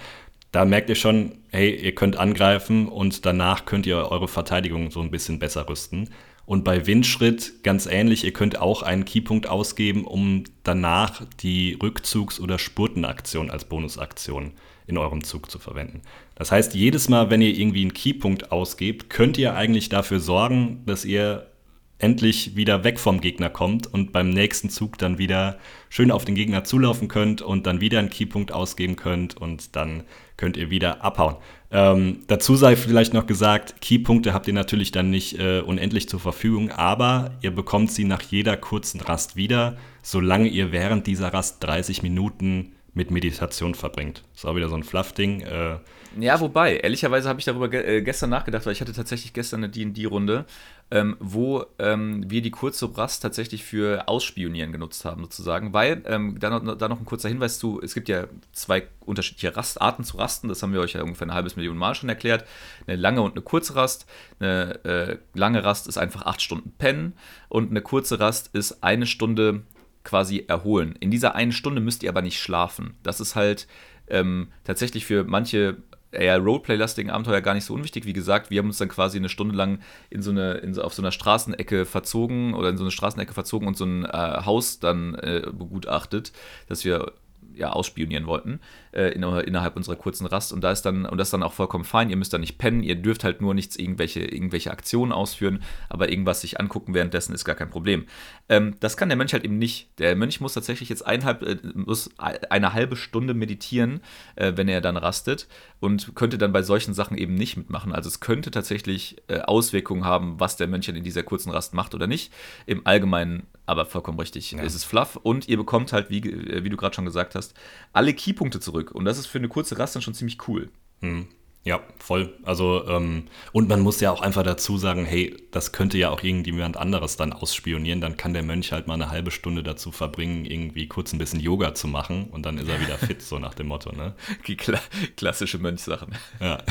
[0.51, 5.01] Da merkt ihr schon, hey, ihr könnt angreifen und danach könnt ihr eure Verteidigung so
[5.01, 6.09] ein bisschen besser rüsten.
[6.45, 12.39] Und bei Windschritt ganz ähnlich, ihr könnt auch einen Keypunkt ausgeben, um danach die Rückzugs-
[12.41, 14.53] oder Spurtenaktion als Bonusaktion
[14.87, 16.01] in eurem Zug zu verwenden.
[16.41, 20.81] Das heißt, jedes Mal, wenn ihr irgendwie einen Keypunkt ausgebt, könnt ihr eigentlich dafür sorgen,
[20.87, 21.51] dass ihr
[21.99, 26.33] endlich wieder weg vom Gegner kommt und beim nächsten Zug dann wieder schön auf den
[26.33, 30.01] Gegner zulaufen könnt und dann wieder einen Keypunkt ausgeben könnt und dann
[30.35, 31.35] könnt ihr wieder abhauen.
[31.69, 36.19] Ähm, dazu sei vielleicht noch gesagt, Keypunkte habt ihr natürlich dann nicht äh, unendlich zur
[36.19, 41.63] Verfügung, aber ihr bekommt sie nach jeder kurzen Rast wieder, solange ihr während dieser Rast
[41.63, 44.23] 30 Minuten mit Meditation verbringt.
[44.33, 45.41] Das auch wieder so ein Fluff-Ding.
[45.41, 45.77] Äh,
[46.19, 49.63] ja, wobei, ehrlicherweise habe ich darüber ge äh, gestern nachgedacht, weil ich hatte tatsächlich gestern
[49.63, 50.45] eine D&D-Runde,
[50.91, 55.73] ähm, wo ähm, wir die kurze Rast tatsächlich für Ausspionieren genutzt haben, sozusagen.
[55.73, 59.55] Weil, ähm, da, noch, da noch ein kurzer Hinweis zu, es gibt ja zwei unterschiedliche
[59.55, 62.45] Rastarten zu rasten, das haben wir euch ja ungefähr ein halbes Million Mal schon erklärt.
[62.87, 64.05] Eine lange und eine kurze Rast.
[64.39, 67.13] Eine äh, lange Rast ist einfach acht Stunden pennen
[67.47, 69.61] und eine kurze Rast ist eine Stunde
[70.03, 70.95] quasi erholen.
[70.99, 72.95] In dieser einen Stunde müsst ihr aber nicht schlafen.
[73.03, 73.67] Das ist halt
[74.07, 75.77] ähm, tatsächlich für manche
[76.11, 78.05] eher Roleplay-lastigen Abenteuer gar nicht so unwichtig.
[78.05, 80.81] Wie gesagt, wir haben uns dann quasi eine Stunde lang in so eine, in so,
[80.81, 84.45] auf so einer Straßenecke verzogen oder in so eine Straßenecke verzogen und so ein äh,
[84.45, 86.31] Haus dann äh, begutachtet,
[86.67, 87.13] dass wir
[87.53, 88.59] ja, ausspionieren wollten
[88.91, 90.53] äh, in, innerhalb unserer kurzen Rast.
[90.53, 92.57] Und da ist dann, und das ist dann auch vollkommen fein, ihr müsst da nicht
[92.57, 97.33] pennen, ihr dürft halt nur nichts, irgendwelche, irgendwelche Aktionen ausführen, aber irgendwas sich angucken währenddessen
[97.33, 98.05] ist gar kein Problem.
[98.49, 99.99] Ähm, das kann der Mönch halt eben nicht.
[99.99, 104.01] Der Mönch muss tatsächlich jetzt eineinhalb, äh, muss eine halbe Stunde meditieren,
[104.35, 105.47] äh, wenn er dann rastet
[105.79, 107.93] und könnte dann bei solchen Sachen eben nicht mitmachen.
[107.93, 111.95] Also es könnte tatsächlich äh, Auswirkungen haben, was der Mönch in dieser kurzen Rast macht
[111.95, 112.33] oder nicht.
[112.65, 114.51] Im Allgemeinen aber vollkommen richtig.
[114.51, 114.63] Ja.
[114.63, 117.53] Es ist fluff und ihr bekommt halt, wie, wie du gerade schon gesagt hast,
[117.93, 118.80] alle Keypunkte zurück.
[118.89, 120.69] Und das ist für eine kurze Rast dann schon ziemlich cool.
[121.01, 121.27] Hm.
[121.63, 122.33] Ja, voll.
[122.41, 126.23] Also, ähm, und man muss ja auch einfach dazu sagen, hey, das könnte ja auch
[126.23, 128.01] irgendjemand anderes dann ausspionieren.
[128.01, 131.39] Dann kann der Mönch halt mal eine halbe Stunde dazu verbringen, irgendwie kurz ein bisschen
[131.39, 134.15] Yoga zu machen und dann ist er wieder fit, so nach dem Motto, ne?
[134.43, 134.79] Kla
[135.15, 136.15] klassische Mönchsachen.
[136.39, 136.63] Ja.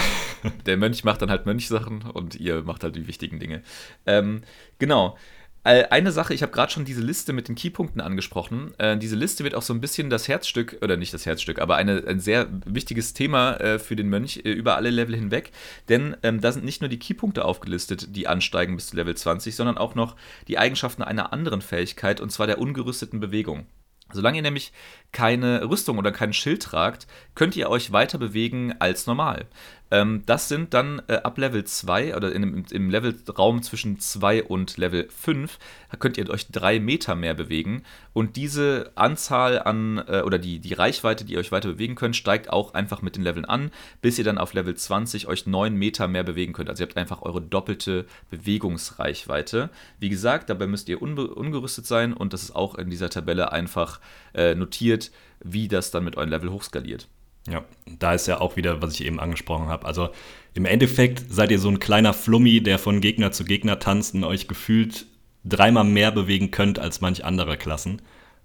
[0.67, 3.63] der Mönch macht dann halt Mönchsachen und ihr macht halt die wichtigen Dinge.
[4.07, 4.43] Ähm,
[4.81, 5.17] genau.
[5.63, 8.73] Äh, eine Sache, ich habe gerade schon diese Liste mit den Keypunkten angesprochen.
[8.79, 11.77] Äh, diese Liste wird auch so ein bisschen das Herzstück, oder nicht das Herzstück, aber
[11.77, 15.53] eine, ein sehr wichtiges Thema äh, für den Mönch äh, über alle Level hinweg.
[15.91, 19.55] Denn ähm, da sind nicht nur die Keypunkte aufgelistet, die ansteigen bis zu Level 20,
[19.55, 20.17] sondern auch noch
[20.49, 23.67] die Eigenschaften einer anderen Fähigkeit, und zwar der ungerüsteten Bewegung.
[24.13, 24.73] Solange ihr nämlich
[25.13, 29.47] keine Rüstung oder kein Schild tragt, könnt ihr euch weiter bewegen als normal.
[29.91, 34.77] Ähm, das sind dann äh, ab Level 2 oder in, im Levelraum zwischen 2 und
[34.77, 35.59] Level 5
[35.99, 37.83] könnt ihr euch 3 Meter mehr bewegen.
[38.13, 42.17] Und diese Anzahl an äh, oder die, die Reichweite, die ihr euch weiter bewegen könnt,
[42.17, 45.75] steigt auch einfach mit den Leveln an, bis ihr dann auf Level 20 euch 9
[45.75, 46.71] Meter mehr bewegen könnt.
[46.71, 49.71] Also ihr habt einfach eure doppelte Bewegungsreichweite.
[49.99, 54.01] Wie gesagt, dabei müsst ihr ungerüstet sein und das ist auch in dieser Tabelle einfach
[54.35, 55.11] äh, notiert,
[55.43, 57.09] wie das dann mit eurem Level hochskaliert.
[57.49, 57.65] Ja,
[57.99, 59.87] da ist ja auch wieder, was ich eben angesprochen habe.
[59.87, 60.11] Also
[60.55, 64.25] im Endeffekt seid ihr so ein kleiner Flummi, der von Gegner zu Gegner tanzt und
[64.25, 65.07] euch gefühlt
[65.45, 68.03] dreimal mehr bewegen könnt als manch andere Klassen.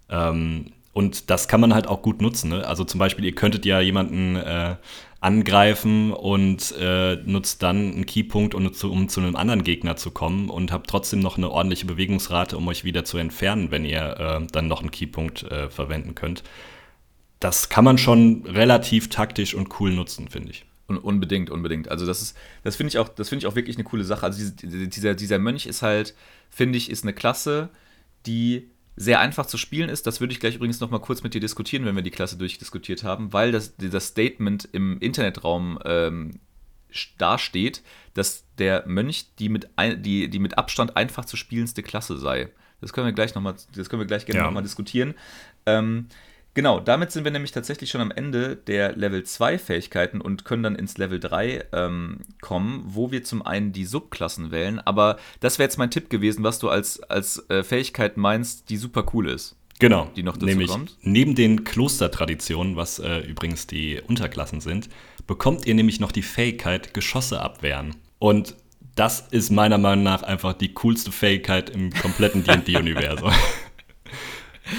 [0.10, 2.52] Ähm, und das kann man halt auch gut nutzen.
[2.52, 2.66] Ne?
[2.66, 4.78] Also zum Beispiel, ihr könntet ja jemanden äh,
[5.20, 10.12] angreifen und äh, nutzt dann einen Keypunkt, um zu, um zu, einem anderen Gegner zu
[10.12, 14.18] kommen und habt trotzdem noch eine ordentliche Bewegungsrate, um euch wieder zu entfernen, wenn ihr
[14.18, 16.44] äh, dann noch einen Keypunkt äh, verwenden könnt
[17.40, 20.66] das kann man schon relativ taktisch und cool nutzen, finde ich.
[20.88, 21.90] Un unbedingt, unbedingt.
[21.90, 24.26] Also das ist, das finde ich auch, das finde ich auch wirklich eine coole Sache.
[24.26, 26.16] Also diese, dieser, dieser Mönch ist halt,
[26.50, 27.70] finde ich, ist eine Klasse,
[28.26, 30.08] die sehr einfach zu spielen ist.
[30.08, 32.38] Das würde ich gleich übrigens noch mal kurz mit dir diskutieren, wenn wir die Klasse
[32.38, 36.40] durchdiskutiert haben, weil das, das Statement im Internetraum ähm,
[37.18, 37.82] dasteht,
[38.14, 42.52] dass der Mönch die mit, ein, die, die mit Abstand einfach zu spielendste Klasse sei.
[42.80, 44.46] Das können wir gleich noch mal, das können wir gleich gerne ja.
[44.46, 45.16] noch mal diskutieren.
[45.66, 46.08] Ähm,
[46.56, 50.64] Genau, damit sind wir nämlich tatsächlich schon am Ende der Level 2 Fähigkeiten und können
[50.64, 54.80] dann ins Level 3 ähm, kommen, wo wir zum einen die Subklassen wählen.
[54.80, 58.78] Aber das wäre jetzt mein Tipp gewesen, was du als, als äh, Fähigkeit meinst, die
[58.78, 59.58] super cool ist.
[59.80, 60.98] Genau, die noch dazu nämlich kommt.
[61.02, 64.88] Neben den Klostertraditionen, was äh, übrigens die Unterklassen sind,
[65.28, 67.98] bekommt ihr nämlich noch die Fähigkeit Geschosse abwehren.
[68.18, 68.56] Und
[68.96, 73.34] das ist meiner Meinung nach einfach die coolste Fähigkeit im kompletten D&D-Universum.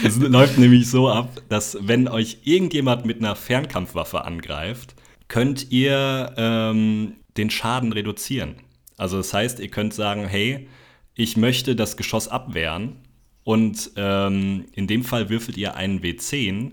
[0.02, 4.94] Es läuft nämlich so ab, dass wenn euch irgendjemand mit einer Fernkampfwaffe angreift,
[5.28, 8.56] könnt ihr ähm, den Schaden reduzieren.
[8.96, 10.68] Also das heißt, ihr könnt sagen, hey,
[11.14, 12.96] ich möchte das Geschoss abwehren
[13.44, 16.72] und ähm, in dem Fall würfelt ihr einen W10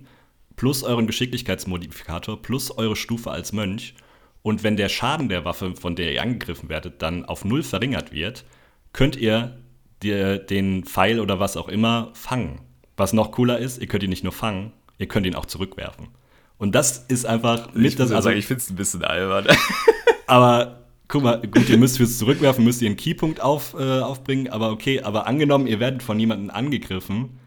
[0.56, 3.96] plus euren Geschicklichkeitsmodifikator plus eure Stufe als Mönch.
[4.42, 8.12] Und wenn der Schaden der Waffe, von der ihr angegriffen werdet, dann auf null verringert
[8.12, 8.44] wird,
[8.92, 9.58] könnt ihr
[10.04, 12.60] die, den Pfeil oder was auch immer fangen.
[12.98, 16.10] Was noch cooler ist, ihr könnt ihn nicht nur fangen, ihr könnt ihn auch zurückwerfen.
[16.58, 18.12] Und das ist einfach mit ich das.
[18.12, 19.48] Also, ich finde es ein bisschen albern.
[20.28, 24.50] aber guck mal, gut, ihr müsst fürs Zurückwerfen, müsst ihr einen Keypunkt auf, äh, aufbringen,
[24.50, 27.38] aber okay, aber angenommen, ihr werdet von jemandem angegriffen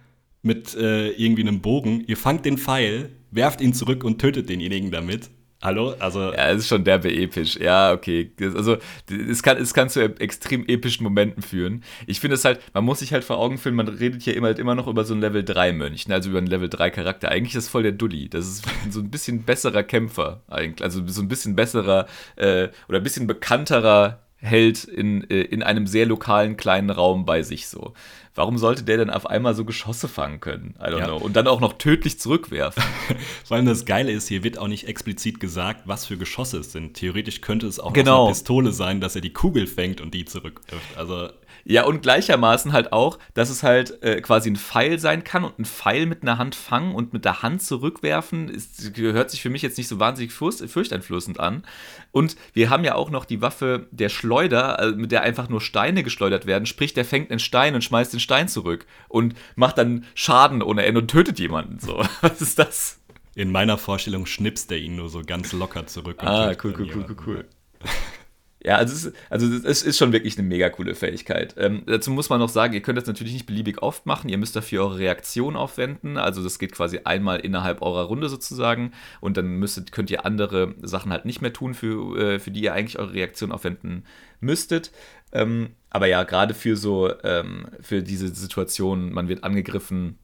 [0.43, 4.91] mit äh, irgendwie einem Bogen, ihr fangt den Pfeil, werft ihn zurück und tötet denjenigen
[4.91, 5.31] damit.
[5.63, 5.95] Hallo?
[5.99, 6.33] Also.
[6.33, 7.57] Ja, es ist schon derbe episch.
[7.57, 8.31] Ja, okay.
[8.41, 8.77] Also,
[9.09, 11.83] es kann, es kann zu extrem epischen Momenten führen.
[12.07, 14.49] Ich finde es halt, man muss sich halt vor Augen führen, man redet hier immer,
[14.49, 16.15] halt immer noch über so einen Level 3-Mönch, ne?
[16.15, 17.31] also über einen Level 3-Charakter.
[17.31, 18.29] Eigentlich ist das voll der Dulli.
[18.29, 20.85] Das ist so ein bisschen besserer Kämpfer, eigentlich.
[20.85, 25.87] Also so ein bisschen besserer äh, oder ein bisschen bekannterer Held in, äh, in einem
[25.87, 27.95] sehr lokalen kleinen Raum bei sich so.
[28.35, 30.75] Warum sollte der denn auf einmal so Geschosse fangen können?
[30.79, 31.07] I don't ja.
[31.07, 31.17] know.
[31.17, 32.83] Und dann auch noch tödlich zurückwerfen.
[33.45, 36.71] Vor allem das Geile ist, hier wird auch nicht explizit gesagt, was für Geschosse es
[36.71, 36.95] sind.
[36.95, 38.25] Theoretisch könnte es auch genau.
[38.25, 40.99] eine Pistole sein, dass er die Kugel fängt und die zurückwirft.
[40.99, 41.31] Also
[41.69, 45.59] ja, und gleichermaßen halt auch, dass es halt äh, quasi ein Pfeil sein kann und
[45.59, 49.51] ein Pfeil mit einer Hand fangen und mit der Hand zurückwerfen, ist, hört sich für
[49.51, 51.65] mich jetzt nicht so wahnsinnig furcht, furchteinflößend an.
[52.13, 55.61] Und wir haben ja auch noch die Waffe der Schleuder, also mit der einfach nur
[55.61, 56.67] Steine geschleudert werden.
[56.67, 60.85] Sprich, der fängt einen Stein und schmeißt den Stein zurück und macht dann Schaden ohne
[60.85, 61.81] Ende und tötet jemanden.
[61.81, 63.01] So, was ist das?
[63.35, 66.19] In meiner Vorstellung schnipst er ihn nur so ganz locker zurück.
[66.21, 67.45] ah, cool, cool, cool, cool, cool.
[68.67, 71.55] Ja, also es, ist, also es ist schon wirklich eine mega coole Fähigkeit.
[71.57, 74.29] Ähm, dazu muss man noch sagen, ihr könnt das natürlich nicht beliebig oft machen.
[74.29, 76.19] Ihr müsst dafür eure Reaktion aufwenden.
[76.19, 78.91] Also das geht quasi einmal innerhalb eurer Runde sozusagen.
[79.21, 82.63] Und dann müsstet, könnt ihr andere Sachen halt nicht mehr tun, für, äh, für die
[82.63, 84.05] ihr eigentlich eure Reaktion aufwenden
[84.41, 84.91] müsstet.
[85.31, 90.19] Ähm, aber ja, gerade für so, ähm, für diese Situation, man wird angegriffen,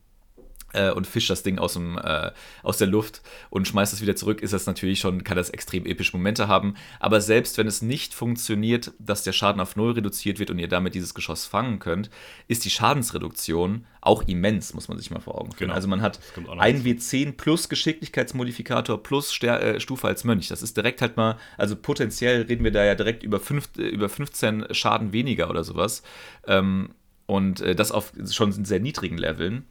[0.90, 2.30] und fischt das Ding aus, dem, äh,
[2.62, 5.86] aus der Luft und schmeißt es wieder zurück, ist das natürlich schon, kann das extrem
[5.86, 6.74] epische Momente haben.
[7.00, 10.68] Aber selbst wenn es nicht funktioniert, dass der Schaden auf Null reduziert wird und ihr
[10.68, 12.10] damit dieses Geschoss fangen könnt,
[12.48, 15.68] ist die Schadensreduktion auch immens, muss man sich mal vor Augen führen.
[15.68, 15.74] Genau.
[15.74, 16.18] Also man hat
[16.58, 20.48] ein W10 plus Geschicklichkeitsmodifikator plus Ster äh, Stufe als Mönch.
[20.48, 23.82] Das ist direkt halt mal, also potenziell reden wir da ja direkt über, fünf, äh,
[23.82, 26.02] über 15 Schaden weniger oder sowas.
[26.46, 26.90] Ähm,
[27.26, 29.64] und äh, das auf schon sehr niedrigen Leveln.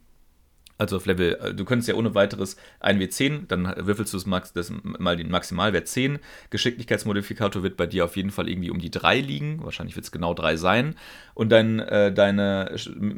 [0.78, 4.52] Also auf Level, äh, du könntest ja ohne weiteres 1W10, dann würfelst du das, Max,
[4.52, 6.18] das mal den Maximalwert 10.
[6.50, 9.62] Geschicklichkeitsmodifikator wird bei dir auf jeden Fall irgendwie um die 3 liegen.
[9.62, 10.96] Wahrscheinlich wird es genau 3 sein.
[11.34, 12.70] Und dein, äh, deine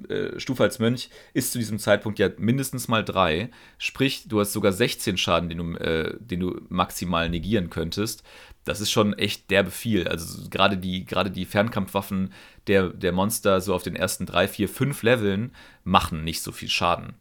[0.09, 3.51] äh, Stufe als Mönch ist zu diesem Zeitpunkt ja mindestens mal 3.
[3.79, 8.25] Sprich, du hast sogar 16 Schaden, den du, äh, den du maximal negieren könntest.
[8.65, 10.09] Das ist schon echt derbe viel.
[10.09, 12.33] Also gerade die, gerade die Fernkampfwaffen
[12.67, 15.53] der, der Monster so auf den ersten 3, 4, 5 Leveln
[15.85, 17.15] machen nicht so viel Schaden.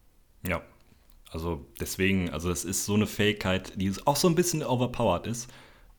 [0.46, 0.62] Ja.
[1.30, 5.50] Also deswegen, also es ist so eine Fähigkeit, die auch so ein bisschen overpowered ist.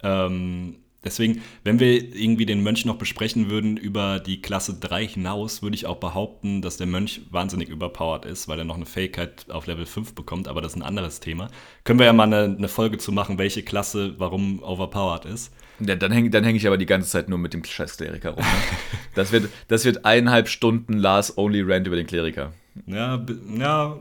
[0.01, 5.61] Ähm, deswegen, wenn wir irgendwie den Mönch noch besprechen würden über die Klasse 3 hinaus,
[5.61, 9.49] würde ich auch behaupten, dass der Mönch wahnsinnig überpowered ist, weil er noch eine Fähigkeit
[9.49, 11.49] auf Level 5 bekommt, aber das ist ein anderes Thema.
[11.83, 15.53] Können wir ja mal eine, eine Folge zu machen, welche Klasse warum overpowered ist.
[15.81, 18.31] Ja, dann hänge dann häng ich aber die ganze Zeit nur mit dem scheiß Kleriker
[18.31, 18.43] rum.
[18.43, 18.49] Ne?
[19.15, 22.51] Das, wird, das wird eineinhalb Stunden Last Only Rant über den Kleriker.
[22.87, 23.25] Ja,
[23.57, 23.99] ja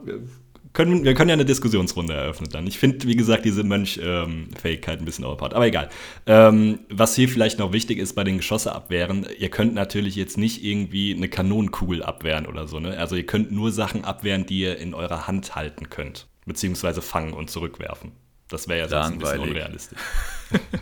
[0.75, 2.67] können, wir können ja eine Diskussionsrunde eröffnen dann.
[2.67, 5.55] Ich finde, wie gesagt, diese Mönch-Fähigkeit ähm, ein bisschen overpowered.
[5.55, 5.89] Aber egal.
[6.27, 10.37] Ähm, was hier vielleicht noch wichtig ist bei den Geschosse abwehren, ihr könnt natürlich jetzt
[10.37, 12.81] nicht irgendwie eine Kanonenkugel abwehren oder so.
[12.81, 12.99] Ne?
[12.99, 16.27] Also ihr könnt nur Sachen abwehren, die ihr in eurer Hand halten könnt.
[16.45, 18.11] Beziehungsweise fangen und zurückwerfen.
[18.49, 19.99] Das wäre ja sonst ein bisschen unrealistisch.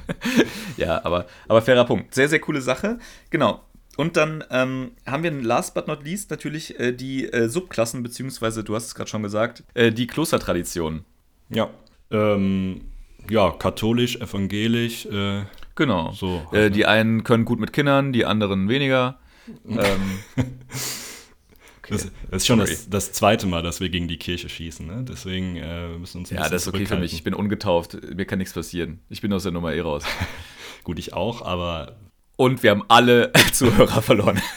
[0.78, 2.14] ja, aber, aber fairer Punkt.
[2.14, 2.98] Sehr, sehr coole Sache.
[3.30, 3.60] Genau.
[3.96, 8.64] Und dann ähm, haben wir last but not least natürlich äh, die äh, Subklassen, beziehungsweise,
[8.64, 11.04] du hast es gerade schon gesagt, äh, die Klostertraditionen.
[11.50, 11.70] Ja.
[12.10, 12.82] Ähm,
[13.28, 15.06] ja, katholisch, evangelisch.
[15.06, 15.42] Äh,
[15.74, 16.12] genau.
[16.12, 19.18] So, äh, halt, die einen können gut mit Kindern, die anderen weniger.
[19.68, 20.20] ähm,
[21.82, 21.94] Okay.
[21.94, 24.86] Das, das, ist schon das, das, zweite Mal, dass wir gegen die Kirche schießen.
[24.86, 25.04] Ne?
[25.06, 27.12] Deswegen äh, müssen wir uns ein Ja, das ist okay für mich.
[27.12, 27.98] Ich bin ungetauft.
[28.14, 29.00] Mir kann nichts passieren.
[29.08, 30.04] Ich bin aus der Nummer eh raus.
[30.84, 31.96] Gut, ich auch, aber
[32.36, 34.40] und wir haben alle Zuhörer verloren.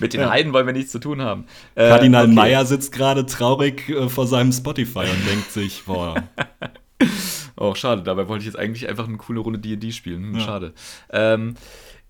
[0.00, 0.30] Mit den ja.
[0.30, 1.46] Heiden wollen wir nichts zu tun haben.
[1.74, 2.34] Äh, Kardinal okay.
[2.34, 6.22] Meyer sitzt gerade traurig äh, vor seinem Spotify und denkt sich, boah.
[7.56, 8.02] Oh, schade.
[8.02, 10.24] Dabei wollte ich jetzt eigentlich einfach eine coole Runde D&D spielen.
[10.24, 10.40] Hm, ja.
[10.40, 10.74] Schade.
[11.10, 11.54] Ähm,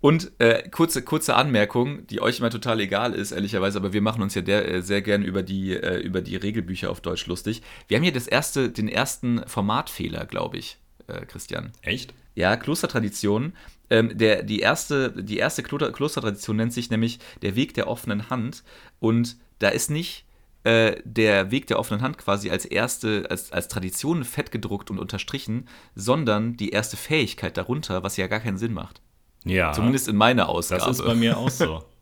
[0.00, 4.22] und äh, kurze, kurze Anmerkung, die euch immer total egal ist, ehrlicherweise, aber wir machen
[4.22, 7.62] uns ja der, äh, sehr gern über die, äh, über die Regelbücher auf Deutsch lustig.
[7.88, 11.72] Wir haben hier das erste, den ersten Formatfehler, glaube ich, äh, Christian.
[11.82, 12.12] Echt?
[12.34, 13.52] Ja, Klostertradition.
[13.90, 18.64] Ähm, der, die erste, die erste Klostertradition nennt sich nämlich der Weg der offenen Hand.
[18.98, 20.24] Und da ist nicht
[20.64, 24.98] äh, der Weg der offenen Hand quasi als erste, als, als Tradition fett gedruckt und
[24.98, 29.00] unterstrichen, sondern die erste Fähigkeit darunter, was ja gar keinen Sinn macht.
[29.44, 29.72] Ja.
[29.72, 30.84] Zumindest in meiner Ausgabe.
[30.86, 31.84] Das ist bei mir auch so.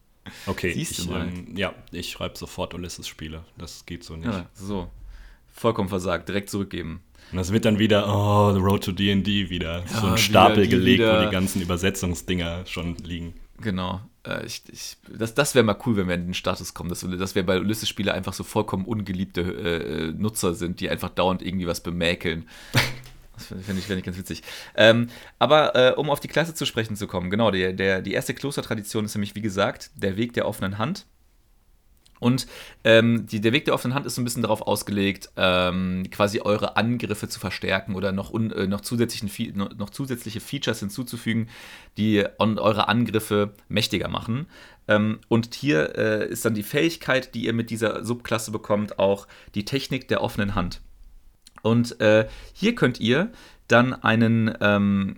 [0.46, 3.42] Okay, Siehst ich, ähm, ja, ich schreibe sofort Ulysses-Spiele.
[3.58, 4.26] Das geht so nicht.
[4.26, 4.88] Ja, so.
[5.50, 6.28] Vollkommen versagt.
[6.28, 7.02] Direkt zurückgeben.
[7.30, 9.84] Und das wird dann wieder, oh, The Road to D&D wieder.
[9.90, 11.20] Ja, so ein Stapel wieder, gelegt, wieder.
[11.20, 13.34] wo die ganzen Übersetzungsdinger schon liegen.
[13.60, 14.00] Genau.
[14.26, 17.00] Äh, ich, ich, das das wäre mal cool, wenn wir in den Status kommen, dass,
[17.00, 21.66] dass wir bei Ulysses-Spiele einfach so vollkommen ungeliebte äh, Nutzer sind, die einfach dauernd irgendwie
[21.66, 22.48] was bemäkeln.
[23.34, 24.42] Das finde ich, find ich ganz witzig.
[24.76, 25.08] Ähm,
[25.38, 28.34] aber äh, um auf die Klasse zu sprechen zu kommen, genau, der, der, die erste
[28.34, 31.06] Klostertradition ist nämlich, wie gesagt, der Weg der offenen Hand.
[32.22, 32.46] Und
[32.84, 36.40] ähm, die, der Weg der offenen Hand ist so ein bisschen darauf ausgelegt, ähm, quasi
[36.40, 41.48] eure Angriffe zu verstärken oder noch, un, äh, noch, zusätzlichen, noch, zusätzliche Features hinzuzufügen,
[41.96, 44.46] die on, eure Angriffe mächtiger machen.
[44.86, 49.26] Ähm, und hier äh, ist dann die Fähigkeit, die ihr mit dieser Subklasse bekommt, auch
[49.56, 50.80] die Technik der offenen Hand.
[51.62, 53.32] Und äh, hier könnt ihr
[53.66, 55.16] dann einen ähm,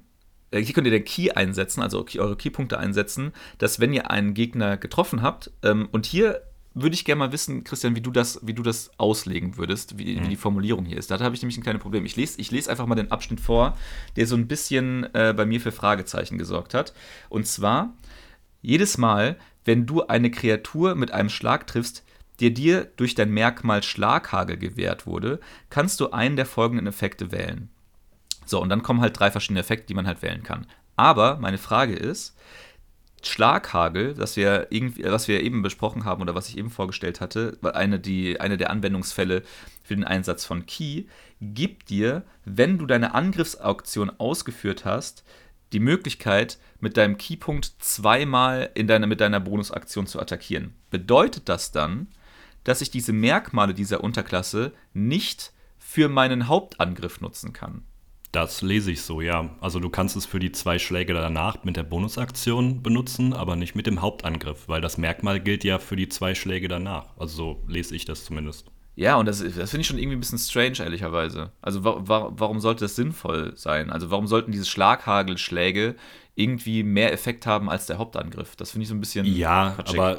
[0.53, 4.33] äh, hier könnt ihr den Key einsetzen, also eure Keypunkte einsetzen, dass wenn ihr einen
[4.33, 6.41] Gegner getroffen habt, ähm, und hier
[6.75, 10.17] würde ich gerne mal wissen, Christian, wie du das, wie du das auslegen würdest, wie,
[10.17, 10.25] mhm.
[10.25, 11.11] wie die Formulierung hier ist.
[11.11, 12.05] Da habe ich nämlich ein kleines Problem.
[12.05, 13.77] Ich lese, ich lese einfach mal den Abschnitt vor,
[14.17, 16.93] der so ein bisschen äh, bei mir für Fragezeichen gesorgt hat.
[17.29, 17.95] Und zwar,
[18.61, 22.05] jedes Mal, wenn du eine Kreatur mit einem Schlag triffst,
[22.41, 25.39] der dir durch dein Merkmal Schlaghagel gewährt wurde,
[25.71, 27.71] kannst du einen der folgenden Effekte wählen.
[28.47, 30.67] So, und dann kommen halt drei verschiedene Effekte, die man halt wählen kann.
[30.97, 32.37] Aber meine Frage ist,
[33.27, 37.59] Schlaghagel, das wir, irgendwie, was wir eben besprochen haben oder was ich eben vorgestellt hatte,
[37.63, 39.43] eine, die, eine der Anwendungsfälle
[39.83, 41.05] für den Einsatz von Key,
[41.41, 45.25] gibt dir, wenn du deine Angriffsauktion ausgeführt hast,
[45.73, 50.75] die Möglichkeit, mit deinem Keypunkt zweimal in deine, mit deiner Bonusaktion zu attackieren.
[50.91, 52.09] Bedeutet das dann,
[52.63, 57.83] dass ich diese Merkmale dieser Unterklasse nicht für meinen Hauptangriff nutzen kann?
[58.35, 59.49] Das lese ich so, ja.
[59.61, 63.77] Also du kannst es für die zwei Schläge danach mit der Bonusaktion benutzen, aber nicht
[63.77, 67.17] mit dem Hauptangriff, weil das Merkmal gilt ja für die zwei Schläge danach.
[67.17, 68.74] Also so lese ich das zumindest.
[68.97, 71.51] Ja, und das, das finde ich schon irgendwie ein bisschen strange, ehrlicherweise.
[71.61, 73.91] Also wa wa warum sollte das sinnvoll sein?
[73.91, 75.97] Also warum sollten diese Schlaghagelschläge
[76.37, 78.55] irgendwie mehr Effekt haben als der Hauptangriff?
[78.55, 79.27] Das finde ich so ein bisschen.
[79.27, 79.99] Ja, quatschig.
[79.99, 80.19] aber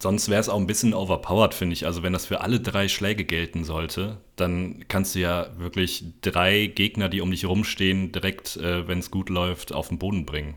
[0.00, 1.86] sonst wäre es auch ein bisschen overpowered, finde ich.
[1.86, 6.66] Also wenn das für alle drei Schläge gelten sollte, dann kannst du ja wirklich drei
[6.66, 10.54] Gegner, die um dich rumstehen, direkt, äh, wenn es gut läuft, auf den Boden bringen.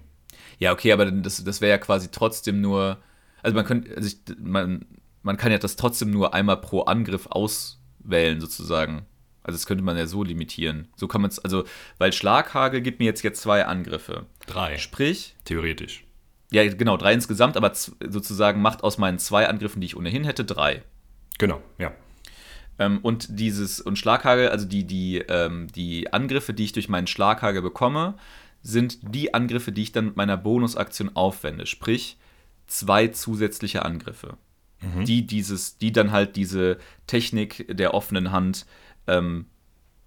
[0.57, 2.97] Ja, okay, aber das, das wäre ja quasi trotzdem nur.
[3.43, 4.85] Also man könnte, also ich, man,
[5.23, 9.05] man kann ja das trotzdem nur einmal pro Angriff auswählen, sozusagen.
[9.41, 10.87] Also das könnte man ja so limitieren.
[10.95, 11.63] So kann man es, also,
[11.97, 14.25] weil Schlaghagel gibt mir jetzt, jetzt zwei Angriffe.
[14.45, 14.77] Drei.
[14.77, 15.35] Sprich.
[15.45, 16.05] Theoretisch.
[16.51, 20.45] Ja, genau, drei insgesamt, aber sozusagen macht aus meinen zwei Angriffen, die ich ohnehin hätte,
[20.45, 20.83] drei.
[21.39, 21.91] Genau, ja.
[22.77, 27.07] Ähm, und dieses, und Schlaghagel, also die, die, ähm, die Angriffe, die ich durch meinen
[27.07, 28.15] Schlaghagel bekomme,
[28.61, 31.65] sind die Angriffe, die ich dann mit meiner Bonusaktion aufwende.
[31.65, 32.17] Sprich,
[32.67, 34.37] zwei zusätzliche Angriffe
[34.83, 35.05] mhm.
[35.05, 36.77] die dieses, die dann halt diese
[37.07, 38.65] Technik der offenen Hand
[39.07, 39.45] ähm,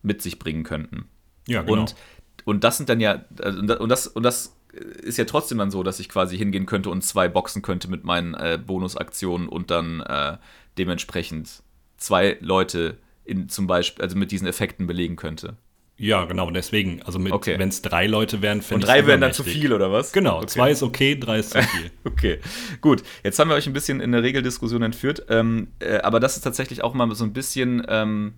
[0.02, 1.08] mit sich bringen könnten.
[1.48, 1.80] Ja, genau.
[1.80, 1.96] Und,
[2.44, 4.56] und das sind dann ja, also, und das, und das
[5.02, 8.04] ist ja trotzdem dann so, dass ich quasi hingehen könnte und zwei boxen könnte mit
[8.04, 10.36] meinen äh, Bonusaktionen und dann äh,
[10.78, 11.62] dementsprechend
[11.96, 15.56] zwei Leute in zum Beispiel, also mit diesen Effekten belegen könnte.
[15.98, 17.58] Ja, genau, deswegen, also okay.
[17.58, 20.12] wenn es drei Leute wären, finde ich Und drei wären dann zu viel, oder was?
[20.12, 20.46] Genau, okay.
[20.46, 21.90] zwei ist okay, drei ist zu viel.
[22.04, 22.38] okay,
[22.82, 23.02] gut.
[23.24, 26.42] Jetzt haben wir euch ein bisschen in der Regeldiskussion entführt, ähm, äh, aber das ist
[26.42, 28.34] tatsächlich auch mal so ein bisschen ähm,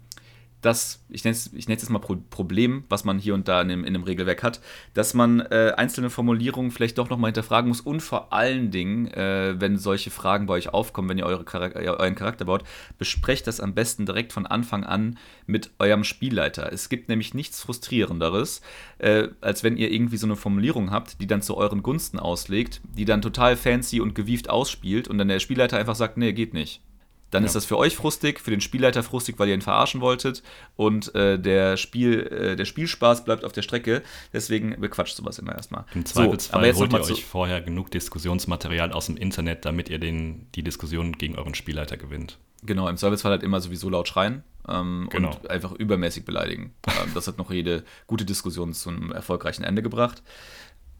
[0.60, 3.68] das, ich nenne es ich jetzt mal Pro Problem, was man hier und da in
[3.68, 4.60] dem, in dem Regelwerk hat,
[4.92, 9.54] dass man äh, einzelne Formulierungen vielleicht doch nochmal hinterfragen muss und vor allen Dingen, äh,
[9.58, 12.64] wenn solche Fragen bei euch aufkommen, wenn ihr eure Charakter, euren Charakter baut,
[12.98, 16.72] besprecht das am besten direkt von Anfang an mit eurem Spielleiter.
[16.72, 18.60] Es gibt nämlich nichts Frustrierenderes,
[18.98, 22.80] äh, als wenn ihr irgendwie so eine Formulierung habt, die dann zu euren Gunsten auslegt,
[22.96, 26.52] die dann total fancy und gewieft ausspielt und dann der Spielleiter einfach sagt, nee, geht
[26.52, 26.82] nicht.
[27.30, 27.46] Dann ja.
[27.46, 30.42] ist das für euch frustig, für den Spielleiter frustig, weil ihr ihn verarschen wolltet
[30.76, 34.02] und äh, der, Spiel, äh, der Spielspaß bleibt auf der Strecke.
[34.32, 35.84] Deswegen bequatscht sowas immer erstmal.
[35.94, 39.98] Im Zweifelsfall so, jetzt holt ihr euch vorher genug Diskussionsmaterial aus dem Internet, damit ihr
[39.98, 42.38] den, die Diskussion gegen euren Spielleiter gewinnt.
[42.62, 45.30] Genau, im Zweifelsfall halt immer sowieso laut schreien ähm, genau.
[45.30, 46.74] und einfach übermäßig beleidigen.
[46.86, 50.22] ähm, das hat noch jede gute Diskussion zu einem erfolgreichen Ende gebracht.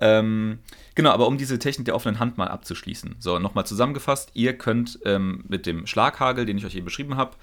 [0.01, 0.59] Ähm,
[0.95, 3.17] genau, aber um diese Technik der offenen Hand mal abzuschließen.
[3.19, 7.37] So, nochmal zusammengefasst, ihr könnt ähm, mit dem Schlaghagel, den ich euch eben beschrieben habe,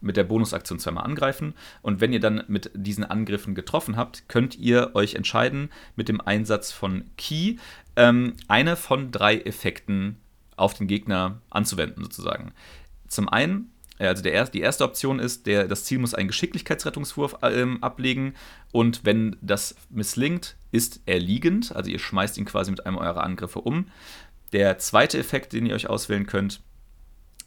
[0.00, 1.54] mit der Bonusaktion zweimal angreifen.
[1.82, 6.20] Und wenn ihr dann mit diesen Angriffen getroffen habt, könnt ihr euch entscheiden, mit dem
[6.20, 7.56] Einsatz von Key
[7.96, 10.16] ähm, eine von drei Effekten
[10.56, 12.52] auf den Gegner anzuwenden, sozusagen.
[13.08, 17.82] Zum einen also der, die erste Option ist, der, das Ziel muss einen Geschicklichkeitsrettungswurf ähm,
[17.82, 18.34] ablegen
[18.72, 23.22] und wenn das misslingt, ist er liegend, also ihr schmeißt ihn quasi mit einem eurer
[23.22, 23.86] Angriffe um.
[24.52, 26.60] Der zweite Effekt, den ihr euch auswählen könnt,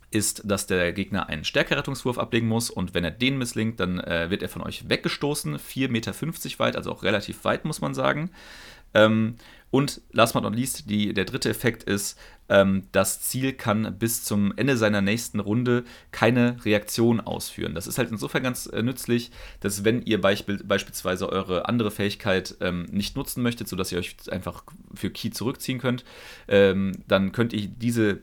[0.09, 4.29] ist, dass der Gegner einen Stärkerettungswurf ablegen muss und wenn er den misslingt, dann äh,
[4.29, 6.13] wird er von euch weggestoßen, 4,50 Meter
[6.59, 8.31] weit, also auch relativ weit, muss man sagen.
[8.93, 9.35] Ähm,
[9.70, 12.18] und last but not least, die, der dritte Effekt ist,
[12.49, 17.76] ähm, das Ziel kann bis zum Ende seiner nächsten Runde keine Reaktion ausführen.
[17.76, 22.55] Das ist halt insofern ganz äh, nützlich, dass wenn ihr beisp beispielsweise eure andere Fähigkeit
[22.61, 24.63] ähm, nicht nutzen möchtet, sodass ihr euch einfach
[24.93, 26.05] für Key zurückziehen könnt,
[26.47, 28.22] ähm, dann könnt ihr diese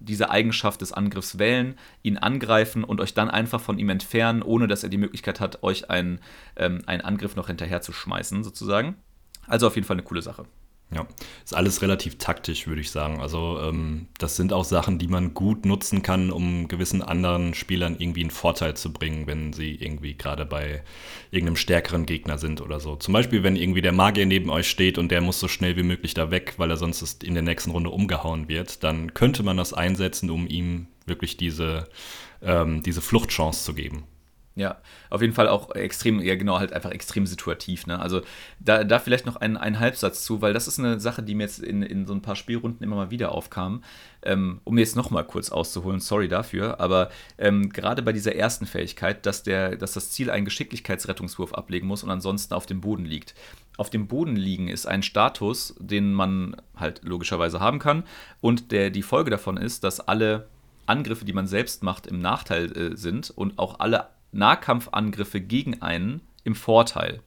[0.00, 4.66] diese Eigenschaft des Angriffs wählen, ihn angreifen und euch dann einfach von ihm entfernen, ohne
[4.66, 6.20] dass er die Möglichkeit hat, euch einen,
[6.56, 8.94] ähm, einen Angriff noch hinterher zu schmeißen, sozusagen.
[9.46, 10.46] Also auf jeden Fall eine coole Sache.
[10.90, 11.06] Ja,
[11.44, 13.20] ist alles relativ taktisch, würde ich sagen.
[13.20, 17.96] Also ähm, das sind auch Sachen, die man gut nutzen kann, um gewissen anderen Spielern
[17.98, 20.82] irgendwie einen Vorteil zu bringen, wenn sie irgendwie gerade bei
[21.30, 22.96] irgendeinem stärkeren Gegner sind oder so.
[22.96, 25.82] Zum Beispiel, wenn irgendwie der Magier neben euch steht und der muss so schnell wie
[25.82, 29.58] möglich da weg, weil er sonst in der nächsten Runde umgehauen wird, dann könnte man
[29.58, 31.88] das einsetzen, um ihm wirklich diese,
[32.40, 34.04] ähm, diese Fluchtchance zu geben.
[34.58, 34.78] Ja,
[35.08, 37.86] auf jeden Fall auch extrem, ja genau, halt einfach extrem situativ.
[37.86, 37.96] Ne?
[37.96, 38.22] Also
[38.58, 41.44] da, da vielleicht noch ein, ein Halbsatz zu, weil das ist eine Sache, die mir
[41.44, 43.84] jetzt in, in so ein paar Spielrunden immer mal wieder aufkam.
[44.22, 48.66] Ähm, um mir jetzt nochmal kurz auszuholen, sorry dafür, aber ähm, gerade bei dieser ersten
[48.66, 53.04] Fähigkeit, dass, der, dass das Ziel einen Geschicklichkeitsrettungswurf ablegen muss und ansonsten auf dem Boden
[53.04, 53.36] liegt.
[53.76, 58.02] Auf dem Boden liegen ist ein Status, den man halt logischerweise haben kann
[58.40, 60.48] und der, die Folge davon ist, dass alle
[60.88, 66.22] Angriffe, die man selbst macht, im Nachteil äh, sind und auch alle Nahkampfangriffe gegen einen
[66.44, 67.22] im Vorteil.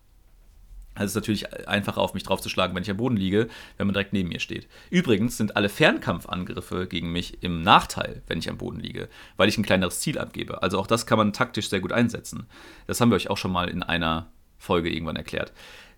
[0.94, 3.48] Also es ist natürlich einfacher auf mich draufzuschlagen, wenn ich am Boden liege,
[3.78, 4.68] wenn man direkt neben mir steht.
[4.90, 9.58] Übrigens sind alle Fernkampfangriffe gegen mich im Nachteil, wenn ich am Boden liege, weil ich
[9.58, 10.62] ein kleineres Ziel abgebe.
[10.62, 12.46] Also auch das kann man taktisch sehr gut einsetzen.
[12.88, 15.54] Das haben wir euch auch schon mal in einer Folge irgendwann erklärt.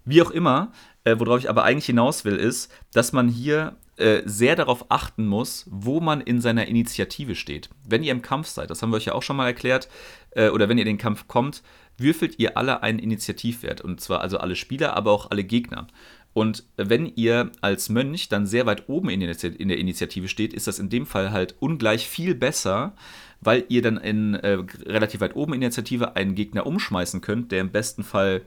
[0.06, 0.72] Wie auch immer,
[1.06, 3.76] äh, worauf ich aber eigentlich hinaus will, ist, dass man hier
[4.26, 7.70] sehr darauf achten muss, wo man in seiner Initiative steht.
[7.88, 9.88] Wenn ihr im Kampf seid, das haben wir euch ja auch schon mal erklärt,
[10.32, 11.62] äh, oder wenn ihr in den Kampf kommt,
[11.98, 13.82] würfelt ihr alle einen Initiativwert.
[13.82, 15.88] Und zwar also alle Spieler, aber auch alle Gegner.
[16.34, 20.80] Und wenn ihr als Mönch dann sehr weit oben in der Initiative steht, ist das
[20.80, 22.96] in dem Fall halt ungleich viel besser,
[23.40, 27.72] weil ihr dann in äh, relativ weit oben Initiative einen Gegner umschmeißen könnt, der im
[27.72, 28.42] besten Fall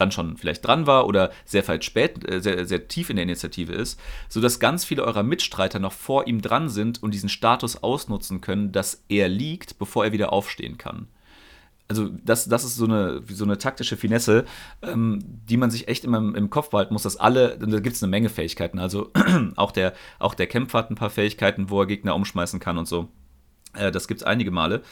[0.00, 3.24] dann schon vielleicht dran war oder sehr weit spät, äh, sehr, sehr tief in der
[3.24, 7.82] Initiative ist, sodass ganz viele eurer Mitstreiter noch vor ihm dran sind und diesen Status
[7.82, 11.08] ausnutzen können, dass er liegt, bevor er wieder aufstehen kann
[11.90, 14.44] also das, das ist so eine, so eine taktische Finesse,
[14.80, 18.02] ähm, die man sich echt immer im, Kopf behalten muss, dass alle, da gibt es
[18.02, 18.78] eine Menge Fähigkeiten.
[18.78, 19.10] Also
[19.56, 22.86] auch der, auch der Kämpfer hat ein paar Fähigkeiten, wo er Gegner umschmeißen kann und
[22.86, 23.08] so.
[23.74, 24.82] Äh, das gibt es einige Male.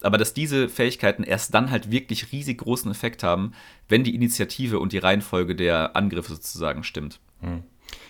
[0.00, 3.52] Aber dass diese Fähigkeiten erst dann halt wirklich riesig großen Effekt haben,
[3.88, 7.20] wenn die Initiative und die Reihenfolge der Angriffe sozusagen stimmt.
[7.40, 7.62] Hm.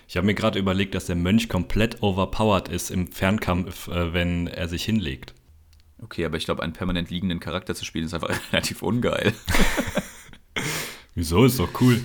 [0.07, 4.47] Ich habe mir gerade überlegt, dass der Mönch komplett overpowered ist im Fernkampf, äh, wenn
[4.47, 5.35] er sich hinlegt.
[6.03, 9.33] Okay, aber ich glaube, einen permanent liegenden Charakter zu spielen ist einfach relativ ungeil.
[11.15, 11.45] Wieso?
[11.45, 12.01] Ist doch cool.